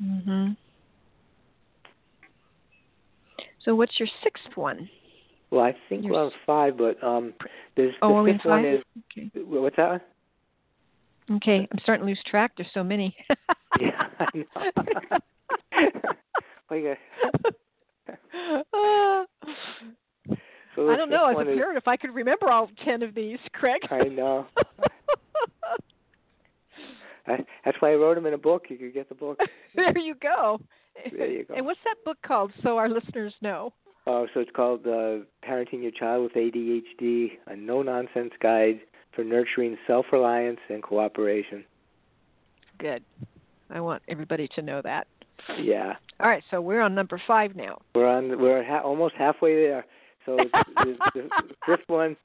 [0.03, 0.57] Mhm.
[3.65, 4.89] So what's your sixth one?
[5.51, 7.35] Well, I think You're we're on five, but um,
[7.77, 8.83] there's Oh, the fifth one is
[9.17, 9.31] Okay.
[9.35, 9.91] what's that?
[9.91, 10.01] One?
[11.37, 12.53] Okay, I'm starting to lose track.
[12.57, 13.15] There's so many.
[13.79, 14.47] Yeah, I know.
[20.75, 21.27] So I don't know.
[21.27, 23.81] As a one is- parent, if I could remember all ten of these, Craig.
[23.91, 24.47] I know.
[27.29, 28.65] I, that's why I wrote them in a book.
[28.69, 29.39] You could get the book.
[29.77, 30.61] there you go.
[31.17, 31.55] There you go.
[31.55, 33.73] And what's that book called, so our listeners know?
[34.07, 38.81] Oh, so it's called uh, "Parenting Your Child with ADHD: A No-Nonsense Guide
[39.15, 41.65] for Nurturing Self-Reliance and Cooperation."
[42.79, 43.03] Good.
[43.71, 45.07] I want everybody to know that.
[45.61, 47.81] Yeah, All right, so we're on number five now.
[47.95, 48.41] we're on.
[48.41, 49.85] We're ha- almost halfway there.
[50.27, 51.29] So it's, the, the
[51.65, 52.17] fifth one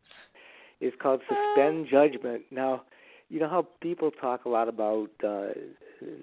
[0.81, 2.83] is called "Suspend Judgment." Now,
[3.33, 5.47] you know how people talk a lot about uh,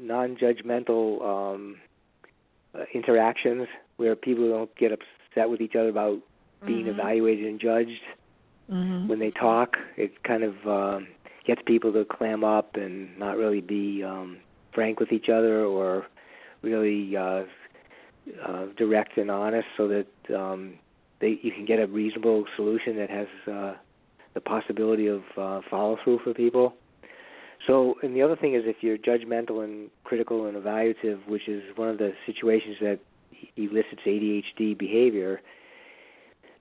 [0.01, 1.77] non-judgmental um,
[2.73, 6.21] uh, interactions where people don't get upset with each other about
[6.65, 6.91] being Mhm.
[6.95, 8.03] evaluated and judged
[8.71, 9.09] Mm-hmm.
[9.09, 9.77] when they talk.
[9.97, 11.09] It kind of um,
[11.45, 14.39] gets people to clam up and not really be um,
[14.73, 16.07] frank with each other or
[16.63, 17.43] really uh,
[18.47, 20.75] uh, direct and honest, so that um,
[21.21, 23.75] they you can get a reasonable solution that has uh,
[24.35, 26.77] the possibility of uh, follow through for people.
[27.67, 31.63] So, and the other thing is if you're judgmental and critical and evaluative, which is
[31.77, 33.01] one of the situations that
[33.57, 35.41] elicits ADHD behavior,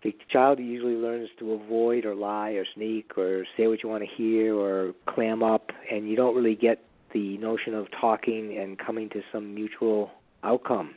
[0.04, 4.04] the child usually learns to avoid or lie or sneak or say what you want
[4.04, 6.84] to hear or clam up, and you don't really get
[7.14, 10.12] the notion of talking and coming to some mutual
[10.44, 10.96] outcome.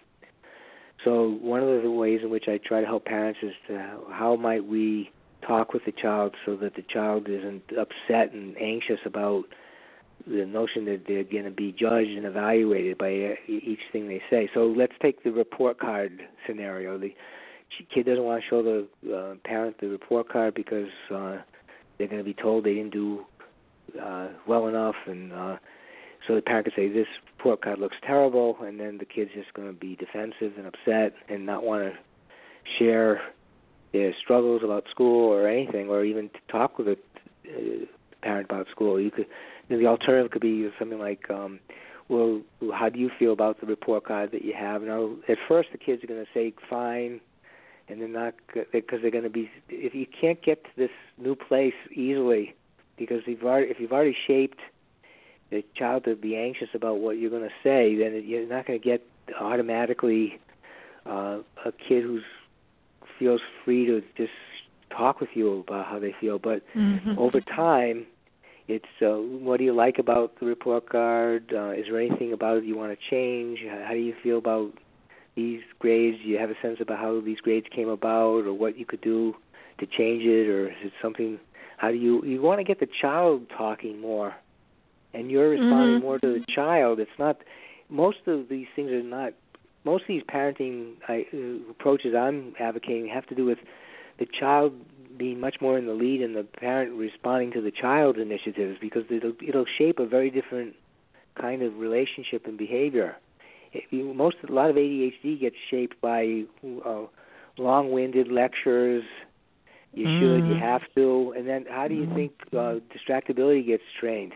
[1.05, 4.37] So one of the ways in which I try to help parents is to how
[4.37, 5.11] might we
[5.47, 9.45] talk with the child so that the child isn't upset and anxious about
[10.27, 14.49] the notion that they're going to be judged and evaluated by each thing they say.
[14.55, 16.99] So let's take the report card scenario.
[16.99, 17.15] The
[17.93, 21.39] kid doesn't want to show the uh, parent the report card because uh,
[21.99, 23.25] they're going to be told they didn't do
[24.01, 25.57] uh, well enough, and uh,
[26.27, 27.07] so the parent could say this
[27.37, 31.15] report card looks terrible, and then the kid's just going to be defensive and upset
[31.29, 31.99] and not want to
[32.79, 33.21] share
[33.93, 37.85] their struggles about school or anything, or even talk with a uh,
[38.23, 39.01] parent about school.
[39.01, 39.27] You could
[39.69, 41.61] you know, the alternative could be something like, um,
[42.09, 42.43] well,
[42.75, 44.83] how do you feel about the report card that you have?
[44.83, 47.21] Now, at first, the kids are going to say fine,
[47.89, 48.35] and they're not
[48.73, 49.51] because they're going to be.
[49.69, 52.55] If you can't get to this new place easily,
[52.97, 54.59] because you've already, if you've already shaped
[55.51, 58.81] the child to be anxious about what you're going to say, then you're not going
[58.81, 59.03] to get
[59.41, 60.39] automatically
[61.07, 62.21] uh, a kid who
[63.19, 64.33] feels free to just
[64.91, 66.39] talk with you about how they feel.
[66.39, 67.19] But mm-hmm.
[67.19, 68.07] over time,
[68.69, 71.53] it's uh, what do you like about the report card?
[71.55, 73.59] Uh, is there anything about it you want to change?
[73.69, 74.73] How do you feel about
[75.35, 76.19] these grades?
[76.23, 79.01] Do you have a sense about how these grades came about, or what you could
[79.01, 79.35] do
[79.79, 81.39] to change it, or is it something?
[81.79, 84.35] How do you you want to get the child talking more,
[85.13, 86.05] and you're responding mm-hmm.
[86.05, 87.01] more to the child?
[87.01, 87.39] It's not
[87.89, 89.33] most of these things are not.
[89.85, 93.59] Most of these parenting I, uh, approaches I'm advocating have to do with
[94.21, 94.75] the child
[95.23, 99.05] being much more in the lead and the parent responding to the child's initiatives because
[99.09, 100.75] it'll it'll shape a very different
[101.41, 103.17] kind of relationship and behavior.
[103.73, 106.43] It, you, most a lot of ADHD gets shaped by
[106.85, 107.03] uh,
[107.57, 109.05] long-winded lectures.
[109.95, 110.21] You mm.
[110.21, 114.33] should, you have to, and then how do you think uh, distractibility gets trained?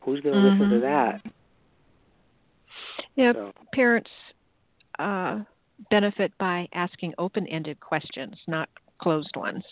[0.00, 0.62] Who's going to mm-hmm.
[0.62, 1.32] listen to that?
[3.14, 3.52] Yeah, so.
[3.74, 4.10] parents
[4.98, 5.40] uh,
[5.90, 9.64] benefit by asking open-ended questions, not closed ones.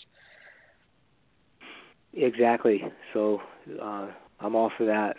[2.17, 2.83] Exactly.
[3.13, 3.41] So
[3.81, 4.09] uh,
[4.41, 5.17] I'm all for that.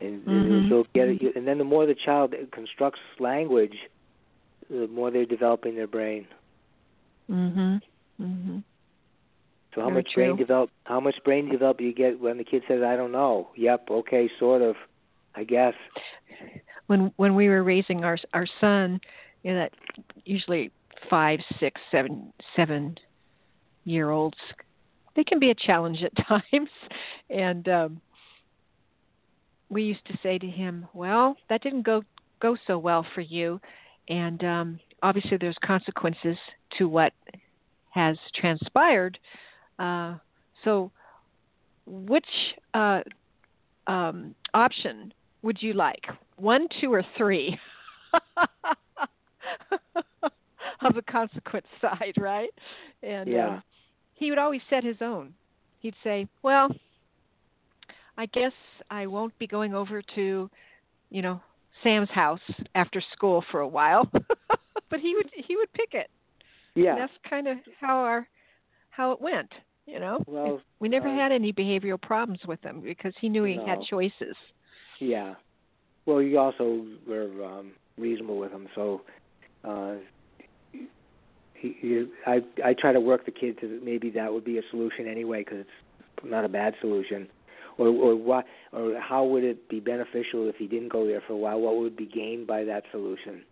[0.00, 0.68] And, mm-hmm.
[0.68, 3.76] so get it, and then the more the child constructs language,
[4.68, 6.26] the more they're developing their brain.
[7.30, 7.80] Mhm.
[8.20, 8.64] Mhm.
[9.74, 10.24] So how Very much true.
[10.24, 10.70] brain develop?
[10.84, 13.90] How much brain develop you get when the kid says, "I don't know." Yep.
[13.90, 14.28] Okay.
[14.38, 14.76] Sort of.
[15.34, 15.74] I guess.
[16.88, 19.00] When when we were raising our our son,
[19.42, 19.72] you know, that
[20.24, 20.70] usually
[21.08, 22.98] five, six, seven, seven
[23.84, 24.38] year olds
[25.16, 26.70] they can be a challenge at times.
[27.30, 28.00] And um
[29.68, 32.02] we used to say to him well that didn't go
[32.40, 33.60] go so well for you.
[34.08, 36.36] And um obviously there's consequences
[36.78, 37.12] to what
[37.90, 39.18] has transpired.
[39.78, 40.16] Uh
[40.64, 40.90] so
[41.86, 42.26] which
[42.74, 43.00] uh
[43.86, 46.04] um option would you like?
[46.36, 47.58] One two or three?
[50.84, 52.50] Of the consequence side right?
[53.02, 53.48] And yeah.
[53.48, 53.62] um,
[54.22, 55.34] he would always set his own.
[55.80, 56.68] He'd say, "Well,
[58.16, 58.52] I guess
[58.88, 60.48] I won't be going over to,
[61.10, 61.40] you know,
[61.82, 62.40] Sam's house
[62.76, 64.08] after school for a while."
[64.90, 66.08] but he would he would pick it.
[66.74, 66.92] Yeah.
[66.92, 68.28] And that's kind of how our
[68.90, 69.52] how it went,
[69.86, 70.22] you know.
[70.28, 73.66] Well, we never uh, had any behavioral problems with him because he knew he no.
[73.66, 74.36] had choices.
[75.00, 75.34] Yeah.
[76.06, 79.02] Well, you also were um reasonable with him, so
[79.64, 79.94] uh
[81.62, 84.62] he, he, I I try to work the kid to maybe that would be a
[84.70, 87.28] solution anyway because it's not a bad solution,
[87.78, 91.34] or or what or how would it be beneficial if he didn't go there for
[91.34, 91.60] a while?
[91.60, 93.42] What would be gained by that solution?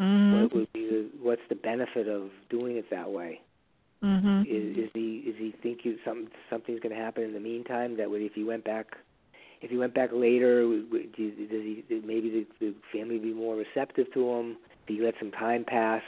[0.00, 0.40] Mm-hmm.
[0.40, 3.40] What would be the, what's the benefit of doing it that way?
[4.02, 4.42] Mm-hmm.
[4.42, 7.98] Is, is he is he think you some something's going to happen in the meantime
[7.98, 8.96] that would if he went back
[9.60, 14.30] if he went back later does he maybe the, the family be more receptive to
[14.30, 14.56] him?
[14.82, 16.02] If he let some time pass,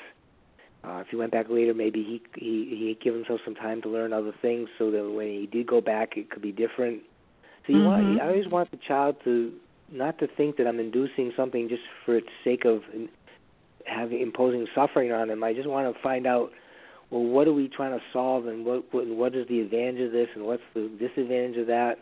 [0.86, 3.88] uh, if he went back later, maybe he he he'd give himself some time to
[3.88, 7.02] learn other things, so that when he did go back, it could be different.
[7.66, 7.86] So you mm-hmm.
[7.86, 9.52] want I always want the child to
[9.90, 12.82] not to think that I'm inducing something just for its sake of
[13.86, 15.42] having imposing suffering on him.
[15.42, 16.52] I just want to find out
[17.10, 20.12] well what are we trying to solve and what what, what is the advantage of
[20.12, 21.98] this and what's the disadvantage of that.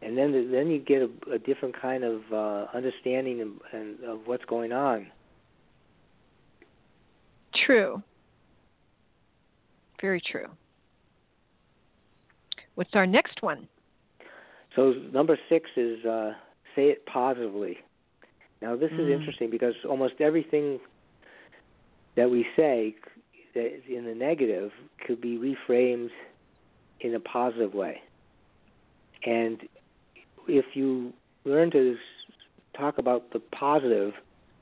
[0.00, 4.20] and then then you get a, a different kind of uh, understanding and, and of
[4.26, 5.06] what's going on.
[7.54, 8.02] True.
[10.00, 10.46] Very true.
[12.74, 13.68] What's our next one?
[14.74, 16.32] So number six is uh,
[16.74, 17.78] say it positively.
[18.60, 19.12] Now this is Mm.
[19.12, 20.80] interesting because almost everything
[22.16, 22.94] that we say
[23.54, 24.72] that is in the negative
[25.06, 26.10] could be reframed
[27.00, 28.00] in a positive way.
[29.24, 29.68] And
[30.48, 31.12] if you
[31.44, 31.96] learn to
[32.76, 34.14] talk about the positive,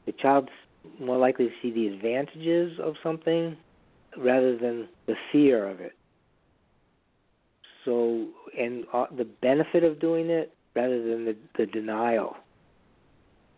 [0.07, 0.51] the child's
[0.99, 3.57] more likely to see the advantages of something
[4.17, 5.93] rather than the fear of it.
[7.85, 8.29] So,
[8.59, 12.37] and uh, the benefit of doing it rather than the, the denial.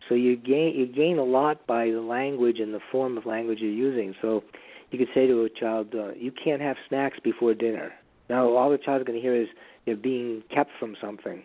[0.09, 3.59] So you gain you gain a lot by the language and the form of language
[3.61, 4.14] you're using.
[4.20, 4.43] So
[4.91, 7.93] you could say to a child, uh, "You can't have snacks before dinner."
[8.29, 9.49] Now all the child's going to hear is
[9.87, 11.45] they're being kept from something,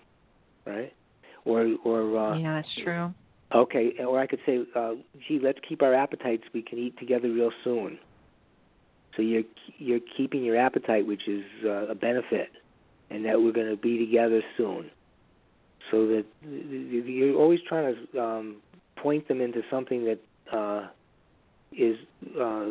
[0.65, 0.91] right?
[1.45, 3.13] Or or uh, yeah, that's true.
[3.53, 4.95] Okay, or I could say, uh,
[5.25, 6.43] "Gee, let's keep our appetites.
[6.53, 7.97] We can eat together real soon."
[9.15, 9.43] So you're
[9.77, 12.49] you're keeping your appetite, which is uh, a benefit,
[13.09, 14.91] and that we're going to be together soon.
[15.91, 18.57] So that you're always trying to um,
[18.97, 20.19] point them into something that
[20.51, 20.87] uh,
[21.71, 21.97] is
[22.39, 22.65] uh,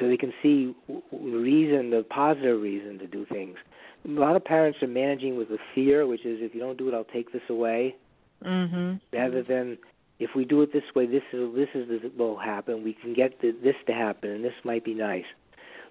[0.00, 3.56] so they can see the reason, the positive reason to do things.
[4.04, 6.88] A lot of parents are managing with the fear, which is if you don't do
[6.88, 7.96] it, I'll take this away,
[8.44, 9.00] Mhm.
[9.12, 9.78] rather than
[10.18, 12.82] if we do it this way, this is this is this will happen.
[12.82, 15.26] We can get the, this to happen, and this might be nice.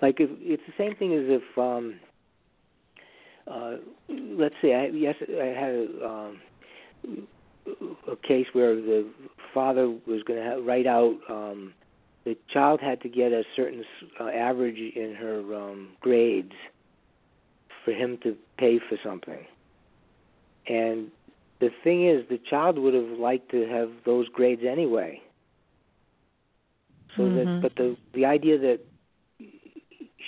[0.01, 1.99] Like if, it's the same thing as if, um,
[3.47, 3.77] uh,
[4.09, 7.27] let's say, I, yes, I had a, um,
[8.07, 9.07] a case where the
[9.53, 11.15] father was going to write out.
[11.29, 11.73] Um,
[12.25, 13.83] the child had to get a certain
[14.19, 16.53] uh, average in her um, grades
[17.85, 19.45] for him to pay for something.
[20.67, 21.11] And
[21.59, 25.21] the thing is, the child would have liked to have those grades anyway.
[27.15, 27.35] So Mhm.
[27.35, 28.79] that, but the the idea that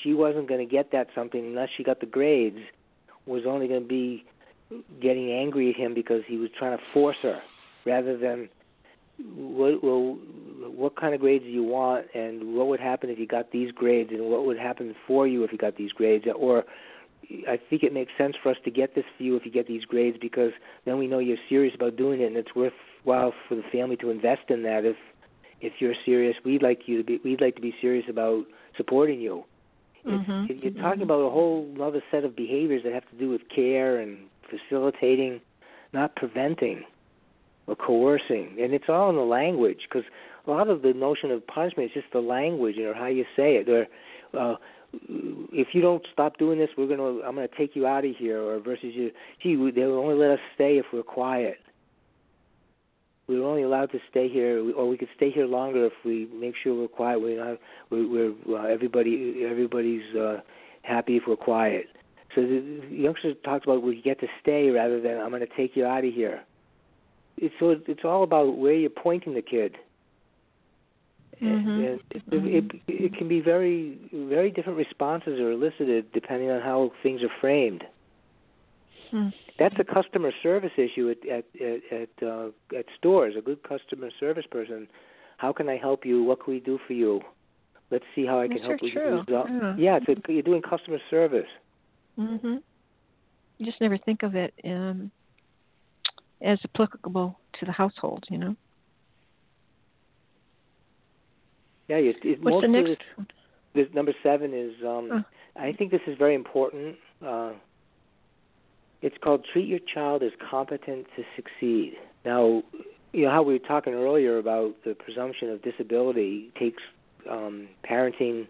[0.01, 2.59] she wasn't going to get that something unless she got the grades
[3.25, 4.23] was only going to be
[5.01, 7.41] getting angry at him because he was trying to force her,
[7.85, 8.49] rather than
[9.35, 10.17] what well,
[10.75, 13.71] what kind of grades do you want, and what would happen if you got these
[13.71, 16.63] grades, and what would happen for you if you got these grades, or
[17.47, 19.67] I think it makes sense for us to get this for you if you get
[19.67, 20.51] these grades because
[20.85, 24.09] then we know you're serious about doing it and it's worthwhile for the family to
[24.09, 24.95] invest in that if
[25.59, 26.35] if you're serious.
[26.45, 28.45] We'd like you to be we'd like to be serious about
[28.77, 29.43] supporting you.
[30.05, 30.49] Mhm.
[30.49, 33.41] it's, you're talking about a whole other set of behaviors that have to do with
[33.49, 34.17] care and
[34.49, 35.41] facilitating
[35.91, 36.83] not preventing
[37.67, 40.05] or coercing and it's all in the language because
[40.45, 43.57] a lot of the notion of punishment is just the language or how you say
[43.57, 43.85] it or
[44.39, 44.55] uh
[45.07, 48.41] if you don't stop doing this, we're gonna I'm gonna take you out of here.
[48.41, 51.57] Or versus you, gee, they'll only let us stay if we're quiet.
[53.27, 56.55] We're only allowed to stay here, or we could stay here longer if we make
[56.61, 57.19] sure we're quiet.
[57.19, 60.41] We're not, we're, we're uh, everybody everybody's uh,
[60.83, 61.87] happy if we're quiet.
[62.35, 65.75] So the, the youngster talks about we get to stay rather than I'm to take
[65.75, 66.43] you out of here.
[67.37, 69.77] It's so it's all about where you're pointing the kid.
[71.41, 71.67] Mhm.
[71.67, 76.91] And it, it, it can be very very different responses are elicited depending on how
[77.03, 77.83] things are framed.
[79.11, 79.29] Hmm.
[79.59, 83.35] That's a customer service issue at at at at, uh, at stores.
[83.37, 84.87] A good customer service person.
[85.37, 86.23] How can I help you?
[86.23, 87.21] What can we do for you?
[87.91, 88.91] Let's see how I can help you.
[88.91, 89.23] true.
[89.27, 89.75] Yeah.
[89.77, 91.47] yeah, it's a, you're doing customer service.
[92.17, 92.61] Mhm.
[93.59, 95.11] You just never think of it um,
[96.41, 98.55] as applicable to the household, you know.
[101.87, 103.01] Yeah, it, it, What's the next?
[103.73, 105.23] this number seven is um Oh.
[105.55, 106.95] I think this is very important.
[107.25, 107.53] Uh
[109.01, 111.93] it's called treat your child as competent to succeed.
[112.25, 112.63] Now,
[113.13, 116.81] you know how we were talking earlier about the presumption of disability takes
[117.29, 118.47] um parenting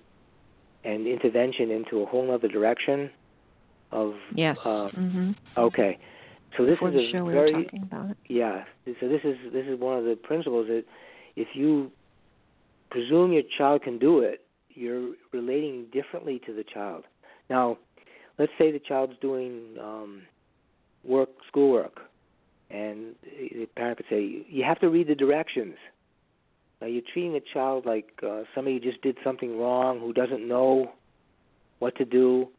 [0.84, 3.10] and intervention into a whole other direction
[3.92, 4.58] of Yes.
[4.66, 5.36] uh, mhm.
[5.58, 5.98] okay.
[6.56, 8.64] So this Before is a show, we very were talking about yeah.
[9.00, 10.86] So this is this is one of the principles that
[11.36, 11.92] if you
[12.90, 17.04] presume your child can do it, you're relating differently to the child.
[17.50, 17.78] Now,
[18.38, 20.22] let's say the child's doing um,
[21.04, 22.02] work, schoolwork,
[22.70, 25.76] and the parent could say, "You have to read the directions."
[26.82, 30.92] Now you're treating the child like uh, somebody just did something wrong, who doesn't know
[31.80, 32.50] what to do,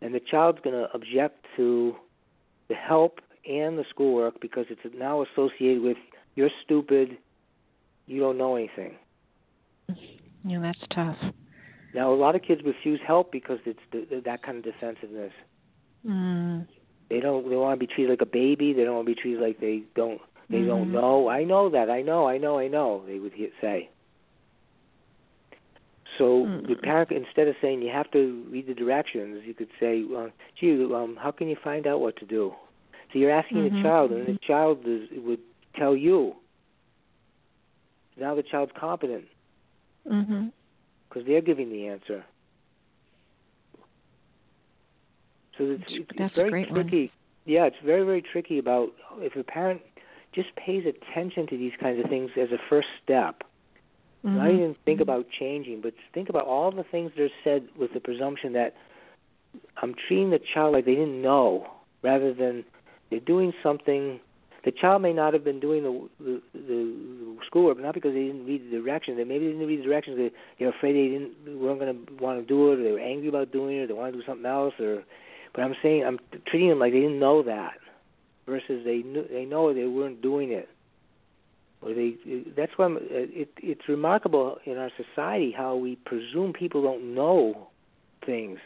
[0.00, 1.96] and the child's going to object to
[2.68, 5.96] the help and the schoolwork because it's now associated with
[6.34, 7.18] you're stupid,
[8.06, 8.94] you don't know anything.
[10.44, 11.16] Yeah, that's tough.
[11.94, 15.32] Now a lot of kids refuse help because it's the, that kind of defensiveness.
[16.06, 16.66] Mm.
[17.08, 17.48] They don't.
[17.48, 18.72] They want to be treated like a baby.
[18.72, 20.20] They don't want to be treated like they don't.
[20.50, 20.66] They Mhm.
[20.66, 21.28] don't know.
[21.28, 21.88] I know that.
[21.90, 22.26] I know.
[22.26, 22.58] I know.
[22.58, 23.04] I know.
[23.06, 23.88] They would say.
[26.18, 26.82] So the Mm.
[26.82, 30.84] parent, instead of saying you have to read the directions, you could say, well, "Gee,
[30.94, 32.54] um, how can you find out what to do?"
[33.12, 33.70] So you're asking Mhm.
[33.70, 35.40] the child, and the child is, would
[35.74, 36.36] tell you.
[38.16, 39.26] Now the child's competent
[40.06, 40.52] Mhm.
[41.08, 42.24] because they're giving the answer.
[45.56, 46.82] So it's, it's, that's it's very great one.
[46.88, 47.12] tricky.
[47.46, 49.80] Yeah, it's very very tricky about if a parent
[50.32, 53.44] just pays attention to these kinds of things as a first step.
[54.24, 54.54] Not Mhm.
[54.54, 58.00] even think about changing, but think about all the things that are said with the
[58.00, 58.74] presumption that
[59.76, 61.70] I'm treating the child like they didn't know,
[62.02, 62.64] rather than
[63.10, 64.18] they're doing something.
[64.64, 68.46] The child may not have been doing the the, the schoolwork, not because they didn't
[68.46, 69.16] read the directions.
[69.18, 70.16] They maybe they didn't read the directions.
[70.16, 72.98] They they're afraid they didn't weren't going to want to do it, or they were
[72.98, 74.74] angry about doing it, or they want to do something else.
[74.80, 75.02] Or,
[75.54, 77.74] but I'm saying I'm treating them like they didn't know that,
[78.46, 80.68] versus they knew they know they weren't doing it
[81.84, 82.16] or they
[82.56, 87.68] that's why I'm, it it's remarkable in our society how we presume people don't know
[88.24, 88.58] things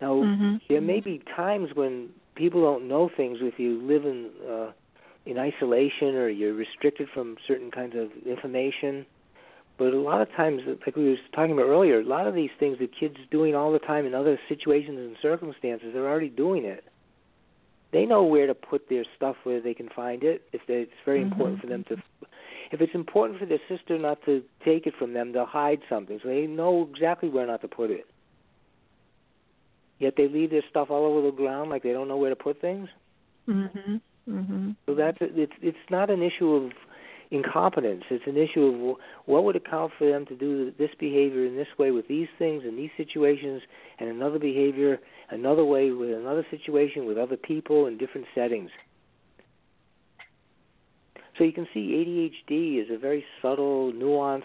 [0.00, 0.60] now Mhm.
[0.68, 4.72] there may be times when people don't know things if you live in uh
[5.26, 9.06] in isolation or you're restricted from certain kinds of information.
[9.76, 12.50] But a lot of times like we were talking about earlier a lot of these
[12.60, 16.64] things the kids doing all the time in other situations and circumstances they're already doing
[16.64, 16.84] it.
[17.92, 20.42] They know where to put their stuff where they can find it.
[20.52, 21.96] If they, it's very important for them to
[22.72, 26.20] if it's important for their sister not to take it from them they'll hide something.
[26.22, 28.06] So they know exactly where not to put it.
[29.98, 32.36] Yet they leave their stuff all over the ground like they don't know where to
[32.36, 32.88] put things?
[33.48, 34.00] Mhm.
[34.28, 34.76] Mhm.
[34.86, 36.72] so that's it's it's not an issue of
[37.30, 38.96] incompetence it's an issue of
[39.26, 42.64] what would account for them to do this behavior in this way with these things
[42.64, 43.62] in these situations
[43.98, 45.00] and another behavior
[45.30, 48.70] another way with another situation with other people in different settings
[51.36, 54.42] so you can see ADHD is a very subtle, nuanced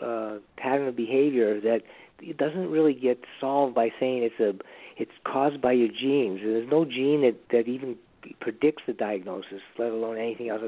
[0.00, 1.82] uh, pattern of behavior that
[2.20, 4.54] it doesn't really get solved by saying it's a
[4.98, 6.40] it's caused by your genes.
[6.42, 7.96] There's no gene that that even
[8.40, 10.62] predicts the diagnosis, let alone anything else.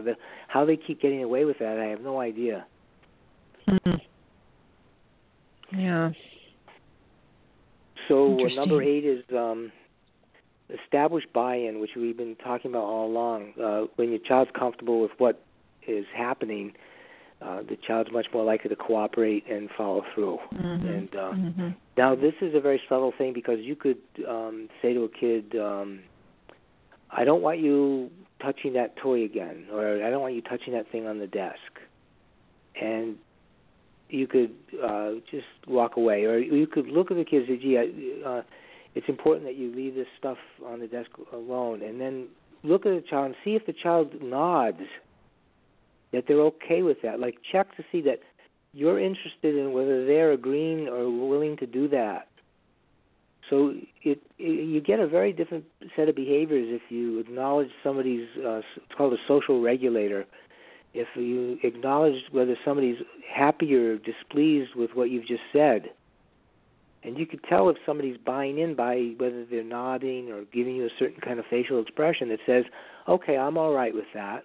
[0.48, 2.66] How they keep getting away with that, I have no idea.
[3.66, 4.00] Mhm.
[5.72, 6.12] Yeah.
[8.09, 9.70] So uh, number eight is um,
[10.70, 13.52] establish buy-in, which we've been talking about all along.
[13.61, 15.42] Uh, when your child's comfortable with what
[15.86, 16.72] is happening,
[17.42, 20.38] uh, the child's much more likely to cooperate and follow through.
[20.54, 20.96] Mhm.
[20.96, 21.74] And uh, Mhm.
[21.96, 25.54] now this is a very subtle thing because you could um, say to a kid,
[25.56, 26.00] um,
[27.11, 30.90] "I don't want you touching that toy again," or "I don't want you touching that
[30.90, 31.80] thing on the desk,"
[32.80, 33.16] and
[34.09, 37.62] you could uh, just walk away, or you could look at the kids and say,
[37.62, 38.42] "Gee, uh,
[38.94, 42.28] it's important that you leave this stuff on the desk alone," and then
[42.62, 44.82] look at the child and see if the child nods
[46.12, 47.20] that they're okay with that.
[47.20, 48.20] Like check to see that
[48.72, 52.28] you're interested in whether they're agreeing or willing to do that.
[53.51, 55.64] So it, it you get a very different
[55.96, 60.26] set of behaviors if you acknowledge somebody's uh, it's called a social regulator.
[60.94, 65.90] If you acknowledge whether somebody's happy or displeased with what you've just said,
[67.05, 70.86] and you could tell if somebody's buying in by whether they're nodding or giving you
[70.86, 72.64] a certain kind of facial expression that says,
[73.07, 74.44] "Okay, I'm all right with that."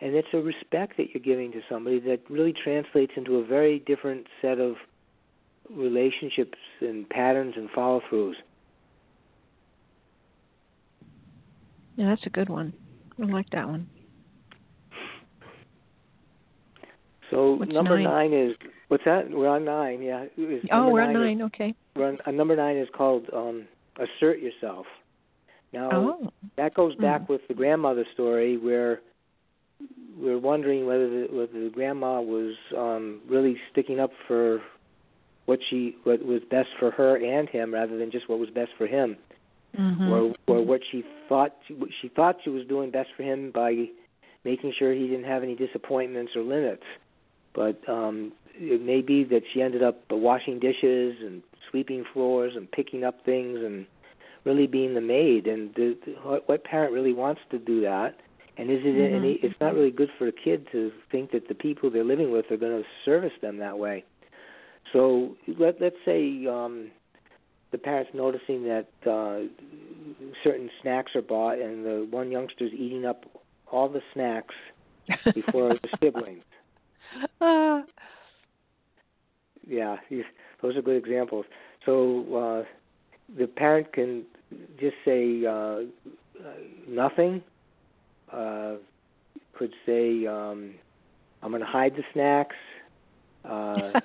[0.00, 3.80] And it's a respect that you're giving to somebody that really translates into a very
[3.80, 4.76] different set of
[5.68, 8.34] relationships and patterns and follow throughs.
[11.96, 12.72] Yeah, that's a good one.
[13.20, 13.88] I like that one.
[17.30, 18.32] So What's number nine?
[18.32, 18.56] is
[18.88, 19.30] what's that?
[19.30, 20.24] We're on nine, yeah.
[20.36, 21.42] Is- Oh, we're at is- nine.
[21.42, 21.74] Okay.
[21.94, 24.86] We're on, uh, number nine is called um, assert yourself.
[25.72, 26.32] Now Oh.
[26.56, 27.28] that goes back Mhm.
[27.28, 29.00] with the grandmother story where
[30.18, 34.60] we're wondering whether the, whether the grandma was um, really sticking up for
[35.50, 38.70] what she what was best for her and him rather than just what was best
[38.78, 39.16] for him.
[39.76, 40.08] Mhm.
[40.08, 43.88] or or what she thought what she thought she was doing best for him by
[44.44, 46.84] making sure he didn't have any disappointments or limits.
[47.52, 52.70] But um it may be that she ended up washing dishes and sweeping floors and
[52.70, 53.86] picking up things and
[54.44, 55.46] really being the maid.
[55.46, 58.14] And the, the, what, what parent really wants to do that?
[58.56, 59.16] And is it Mhm.
[59.18, 59.32] any?
[59.44, 62.50] It's not really good for a kid to think that the people they're living with
[62.50, 64.04] are going to service them that way.
[64.92, 66.90] So let let's say um
[67.72, 69.40] the parents noticing that uh,
[70.42, 73.24] certain snacks are bought, and the one youngster's eating up
[73.70, 74.54] all the snacks
[75.34, 76.42] before the siblings.
[77.40, 77.82] Ah.
[79.66, 79.96] Yeah,
[80.62, 81.44] those are good examples.
[81.86, 84.24] So uh, the parent can
[84.80, 85.80] just say, uh,
[86.88, 87.42] nothing.
[88.32, 88.74] Uh,
[89.52, 90.74] could say, um,
[91.42, 92.56] "I'm going to hide the snacks,"
[93.44, 94.00] uh,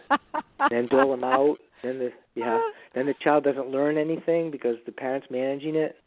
[0.70, 1.58] then dole them out.
[1.84, 2.60] Then the yeah,
[2.94, 5.98] then the child doesn't learn anything because the parent's managing it.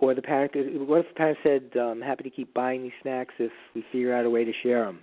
[0.00, 0.52] Or the parent,
[0.88, 4.14] what if the parent said, "I'm happy to keep buying these snacks if we figure
[4.14, 5.00] out a way to share them."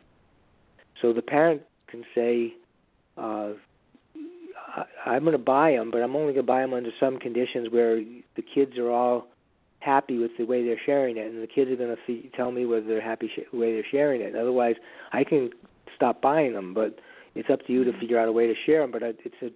[1.01, 2.55] So the parent can say,
[3.17, 3.53] uh,
[5.05, 7.69] I'm going to buy them, but I'm only going to buy them under some conditions
[7.69, 7.97] where
[8.35, 9.27] the kids are all
[9.79, 12.65] happy with the way they're sharing it, and the kids are going to tell me
[12.65, 14.35] whether they're happy sh- the way they're sharing it.
[14.35, 14.75] Otherwise,
[15.13, 15.51] I can
[15.95, 16.99] stop buying them, but
[17.37, 18.91] it's up to you to figure out a way to share them.
[18.91, 19.49] But I, it's a,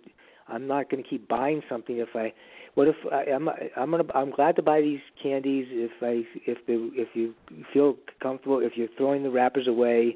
[0.47, 2.34] I'm not going to keep buying something if I.
[2.75, 6.65] What if I, I'm I'm gonna I'm glad to buy these candies if I if
[6.67, 7.34] the if you
[7.73, 10.15] feel comfortable if you're throwing the wrappers away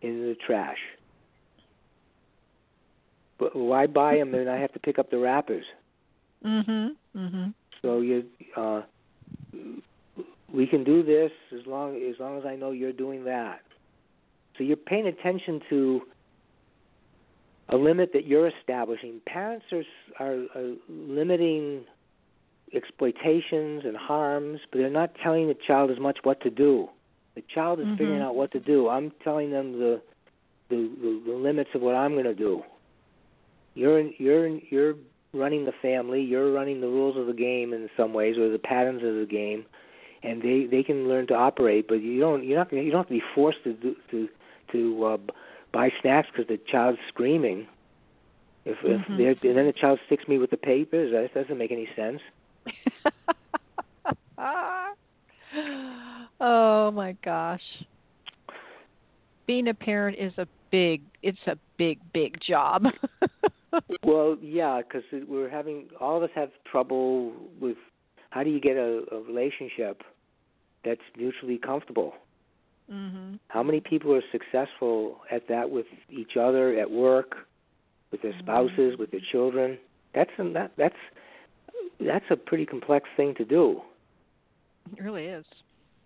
[0.00, 0.78] in the trash
[3.40, 5.64] but why buy them and I have to pick up the wrappers?
[6.44, 6.96] Mhm.
[7.16, 7.54] Mhm.
[7.82, 8.82] So you uh
[10.52, 13.62] we can do this as long as long as I know you're doing that.
[14.56, 16.02] So you're paying attention to
[17.70, 19.20] a limit that you're establishing.
[19.26, 19.82] Parents are
[20.18, 21.84] are, are limiting
[22.72, 26.88] exploitations and harms, but they're not telling the child as much what to do.
[27.34, 27.96] The child is mm-hmm.
[27.96, 28.88] figuring out what to do.
[28.88, 30.02] I'm telling them the
[30.68, 32.62] the, the, the limits of what I'm going to do.
[33.74, 34.94] You're you're you're
[35.32, 36.22] running the family.
[36.22, 39.26] You're running the rules of the game in some ways, or the patterns of the
[39.28, 39.64] game,
[40.22, 41.86] and they they can learn to operate.
[41.88, 44.28] But you don't you're not you don't have to be forced to do, to
[44.72, 45.18] to uh,
[45.72, 47.66] buy snacks because the child's screaming.
[48.64, 49.20] If, mm-hmm.
[49.20, 52.20] if and then the child sticks me with the papers, that doesn't make any sense.
[56.40, 57.62] oh my gosh.
[59.46, 62.84] Being a parent is a big it's a big big job.
[64.04, 67.76] well, yeah, because we're having all of us have trouble with
[68.30, 70.02] how do you get a, a relationship
[70.84, 72.14] that's mutually comfortable.
[72.90, 73.34] Mm-hmm.
[73.48, 77.36] How many people are successful at that with each other at work,
[78.10, 79.00] with their spouses, mm-hmm.
[79.00, 79.78] with their children?
[80.14, 80.96] That's a, that that's
[82.00, 83.82] that's a pretty complex thing to do.
[84.96, 85.44] It really is.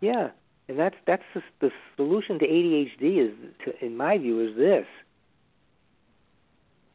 [0.01, 0.29] Yeah,
[0.69, 4.87] and that's that's the, the solution to ADHD is, to, in my view, is this.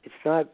[0.04, 0.50] It's not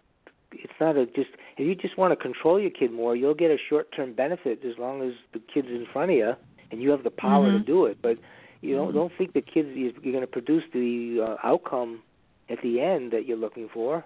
[0.52, 3.52] it's not a just if you just want to control your kid more, you'll get
[3.52, 6.34] a short term benefit as long as the kid's in front of you
[6.72, 7.60] and you have the power mm-hmm.
[7.60, 7.98] to do it.
[8.02, 8.18] But
[8.62, 8.98] you don't mm-hmm.
[8.98, 12.02] don't think the kids you're going to produce the uh, outcome
[12.50, 14.04] at the end that you're looking for.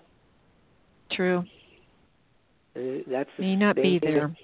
[1.11, 1.43] True.
[2.75, 4.27] Uh, that's may not be there.
[4.27, 4.35] That,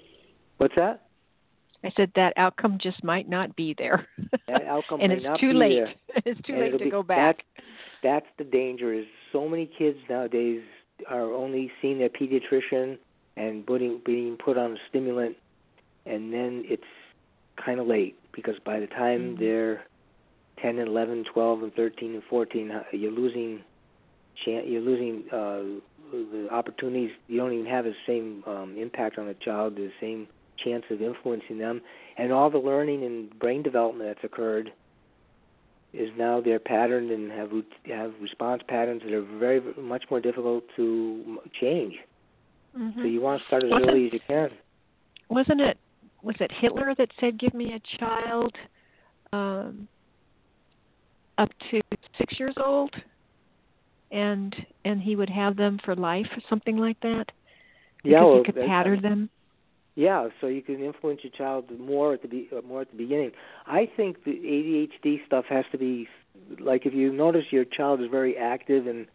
[0.58, 1.02] what's that?
[1.84, 4.08] I said that outcome just might not be there.
[4.48, 5.84] That outcome and it's too late.
[6.24, 7.44] It's too and late to be, go back.
[7.54, 7.66] That's,
[8.02, 8.92] that's the danger.
[8.92, 10.62] Is so many kids nowadays
[11.08, 12.98] are only seeing their pediatrician
[13.36, 15.36] and putting, being put on a stimulant,
[16.06, 16.82] and then it's
[17.62, 19.42] kind of late because by the time mm-hmm.
[19.42, 19.84] they're
[20.62, 23.62] 10 and 11, 12 and 13 and 14, uh, you're losing
[24.44, 25.80] you're losing uh,
[26.12, 27.10] the opportunities.
[27.26, 30.28] You don't even have the same um, impact on the child, the same
[30.62, 31.80] chance of influencing them,
[32.18, 34.72] and all the learning and brain development that's occurred
[35.92, 37.50] is now they're patterned and have
[37.86, 41.94] have response patterns that are very much more difficult to change.
[42.76, 43.00] Mm-hmm.
[43.00, 44.50] So you want to start as wasn't, early as you can.
[45.28, 45.78] Wasn't it
[46.22, 48.54] was it Hitler that said, "Give me a child
[49.32, 49.88] um,
[51.38, 51.80] up to
[52.18, 52.94] six years old,
[54.10, 57.26] and and he would have them for life, or something like that."
[57.98, 59.30] Because yeah, well, he could pattern them.
[59.96, 62.98] Yeah, so you can influence your child more at the be, uh, more at the
[62.98, 63.32] beginning.
[63.66, 66.06] I think the ADHD stuff has to be
[66.60, 69.06] like if you notice your child is very active and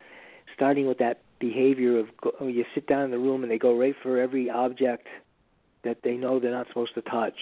[0.56, 3.60] starting with that behavior of go, oh, you sit down in the room and they
[3.60, 5.08] go right for every object
[5.84, 7.38] that they know they're not supposed to touch.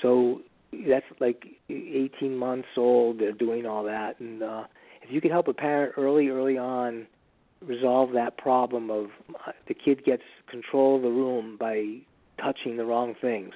[0.00, 0.40] So
[0.86, 3.18] that's like 18 months old.
[3.18, 4.64] They're doing all that, and uh,
[5.02, 7.06] if you could help a parent early, early on
[7.66, 9.06] resolve that problem of
[9.46, 11.98] uh, the kid gets control of the room by
[12.40, 13.54] touching the wrong things.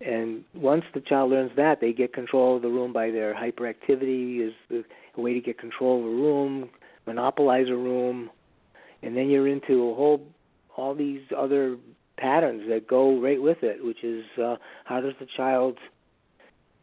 [0.00, 4.40] And once the child learns that, they get control of the room by their hyperactivity
[4.40, 4.84] is the
[5.16, 6.70] way to get control of a room,
[7.06, 8.30] monopolize a room,
[9.02, 10.26] and then you're into a whole
[10.76, 11.76] all these other
[12.16, 15.78] patterns that go right with it, which is uh, how does the child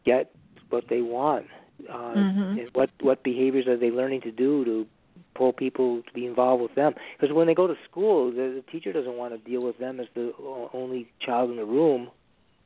[0.04, 0.30] get
[0.70, 1.46] what they want,
[1.88, 2.58] uh, mm-hmm.
[2.58, 4.86] and what what behaviors are they learning to do to
[5.34, 6.92] pull people to be involved with them.
[7.18, 10.00] Because when they go to school, the, the teacher doesn't want to deal with them
[10.00, 10.32] as the
[10.72, 12.10] only child in the room.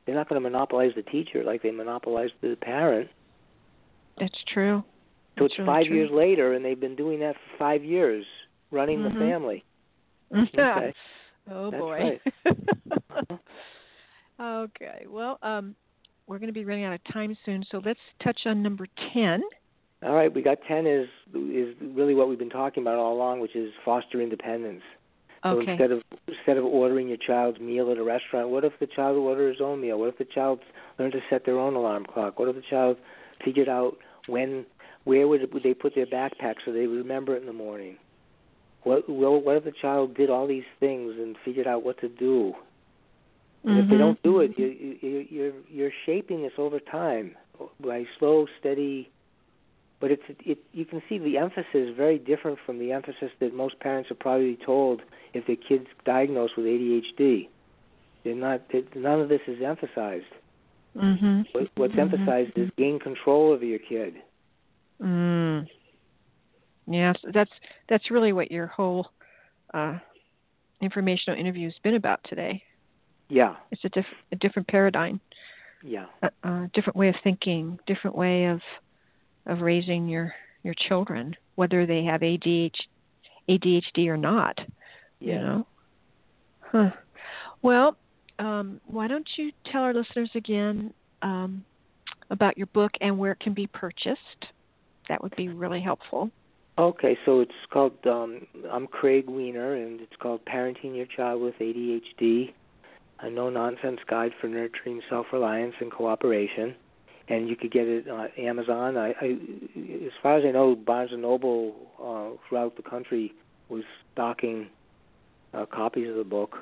[0.05, 3.09] They're not going to monopolize the teacher like they monopolize the parent.
[4.19, 4.83] That's true.
[5.37, 5.95] So That's it's really five true.
[5.95, 8.25] years later, and they've been doing that for five years,
[8.71, 9.19] running mm-hmm.
[9.19, 9.63] the family.
[10.35, 10.91] Okay.
[11.49, 12.19] Oh That's boy.
[12.49, 13.39] Right.
[14.39, 15.05] Okay.
[15.07, 15.75] Well, um,
[16.27, 19.41] we're going to be running out of time soon, so let's touch on number ten.
[20.03, 23.39] All right, we got ten is is really what we've been talking about all along,
[23.39, 24.81] which is foster independence.
[25.43, 25.71] So Okay.
[25.71, 29.17] instead of instead of ordering your child's meal at a restaurant, what if the child
[29.17, 29.99] orders his own meal?
[29.99, 30.59] What if the child
[30.99, 32.39] learned to set their own alarm clock?
[32.39, 32.97] What if the child
[33.43, 34.65] figured out when
[35.03, 37.97] where would, would they put their backpack so they would remember it in the morning?
[38.85, 42.07] What well, what if the child did all these things and figured out what to
[42.07, 42.53] do?
[43.63, 43.99] And if they Mhm.
[43.99, 47.35] don't do it, you, you, you're you're shaping this over time
[47.79, 49.09] by slow, steady.
[49.99, 53.55] But it's it you can see the emphasis is very different from the emphasis that
[53.55, 55.01] most parents are probably told
[55.33, 57.49] if their kids diagnosed with ADHD.
[58.23, 58.69] They're not.
[58.69, 60.31] they none of this is emphasized.
[60.95, 61.41] Mm-hmm.
[61.53, 61.99] What, what's Mhm.
[61.99, 64.13] emphasized is gain control over your kid.
[65.01, 65.67] Mm.
[66.87, 67.51] Yes, that's
[67.89, 69.09] that's really what your whole
[69.73, 69.97] uh,
[70.81, 72.61] informational interview has been about today.
[73.27, 75.19] Yeah, It's a, diff- a different paradigm,
[75.83, 78.61] yeah, a, a different way of thinking, different way of
[79.47, 80.33] of raising your
[80.63, 82.71] your children, whether they have ADHD,
[83.49, 84.59] ADHD or not.
[85.19, 85.33] yeah.
[85.33, 85.67] You know.
[86.71, 86.89] Huh.
[87.61, 87.97] Well,
[88.39, 91.63] um, why don't you tell our listeners again um,
[92.29, 94.19] about your book and where it can be purchased?
[95.09, 96.31] That would be really helpful.
[96.77, 97.93] Okay, so it's called.
[98.05, 102.53] Um, I'm Craig Weiner, and it's called Parenting Your Child with ADHD:
[103.21, 106.75] A No Nonsense Guide for Nurturing Self Reliance and Cooperation.
[107.29, 108.97] And you could get it on Amazon.
[108.97, 109.37] I, I,
[110.05, 113.33] as far as I know, Barnes and Noble uh, throughout the country
[113.69, 114.67] was stocking
[115.53, 116.57] uh, copies of the book,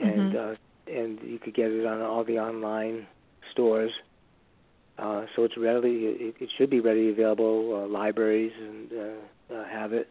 [0.00, 0.52] and Mhm.
[0.54, 0.56] uh,
[0.90, 3.06] and you could get it on all the online
[3.52, 3.92] stores.
[4.98, 7.82] Uh, so it's readily, it, it should be readily available.
[7.84, 10.08] Uh, libraries and uh, uh, have it,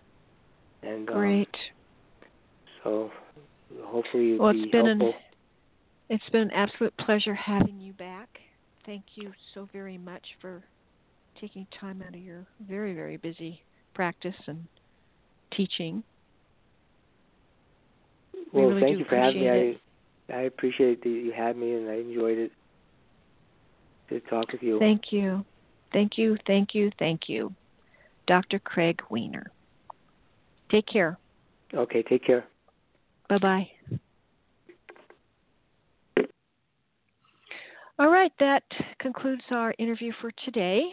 [0.81, 1.55] and um, Great.
[2.83, 3.11] so
[3.83, 5.13] hopefully it'll Well, be it's been an
[6.09, 8.29] it's been an absolute pleasure having you back.
[8.85, 10.63] Thank you so very much for
[11.41, 13.61] taking time out of your very very busy
[13.93, 14.65] practice and
[15.53, 16.01] teaching.
[18.53, 19.77] we well, really thank you for having me.
[20.29, 22.51] I I appreciate that you had me, and I enjoyed it
[24.09, 24.79] to talk with you.
[24.79, 25.45] Thank you.
[25.93, 26.37] Thank you.
[26.45, 26.91] Thank you.
[26.99, 27.53] Thank you.
[28.27, 28.59] Dr.
[28.59, 29.51] Craig Weiner.
[30.69, 31.17] Take care.
[31.73, 32.45] okay, take care.
[33.29, 33.67] Bye bye.
[37.99, 38.63] All right, that
[38.99, 40.83] concludes our interview for today.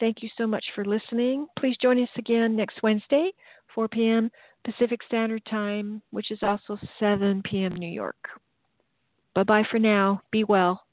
[0.00, 1.46] Thank you so much for listening.
[1.58, 3.32] Please join us again next Wednesday,
[3.74, 4.30] 4 p.m.
[4.64, 7.74] Pacific Standard Time, which is also 7 p.m.
[7.74, 8.16] New York.
[9.34, 10.22] Bye bye for now.
[10.30, 10.85] Be well.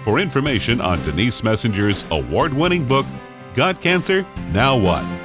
[0.03, 3.07] For information on Denise Messenger's award winning book,
[3.57, 4.21] Got Cancer?
[4.53, 5.24] Now What?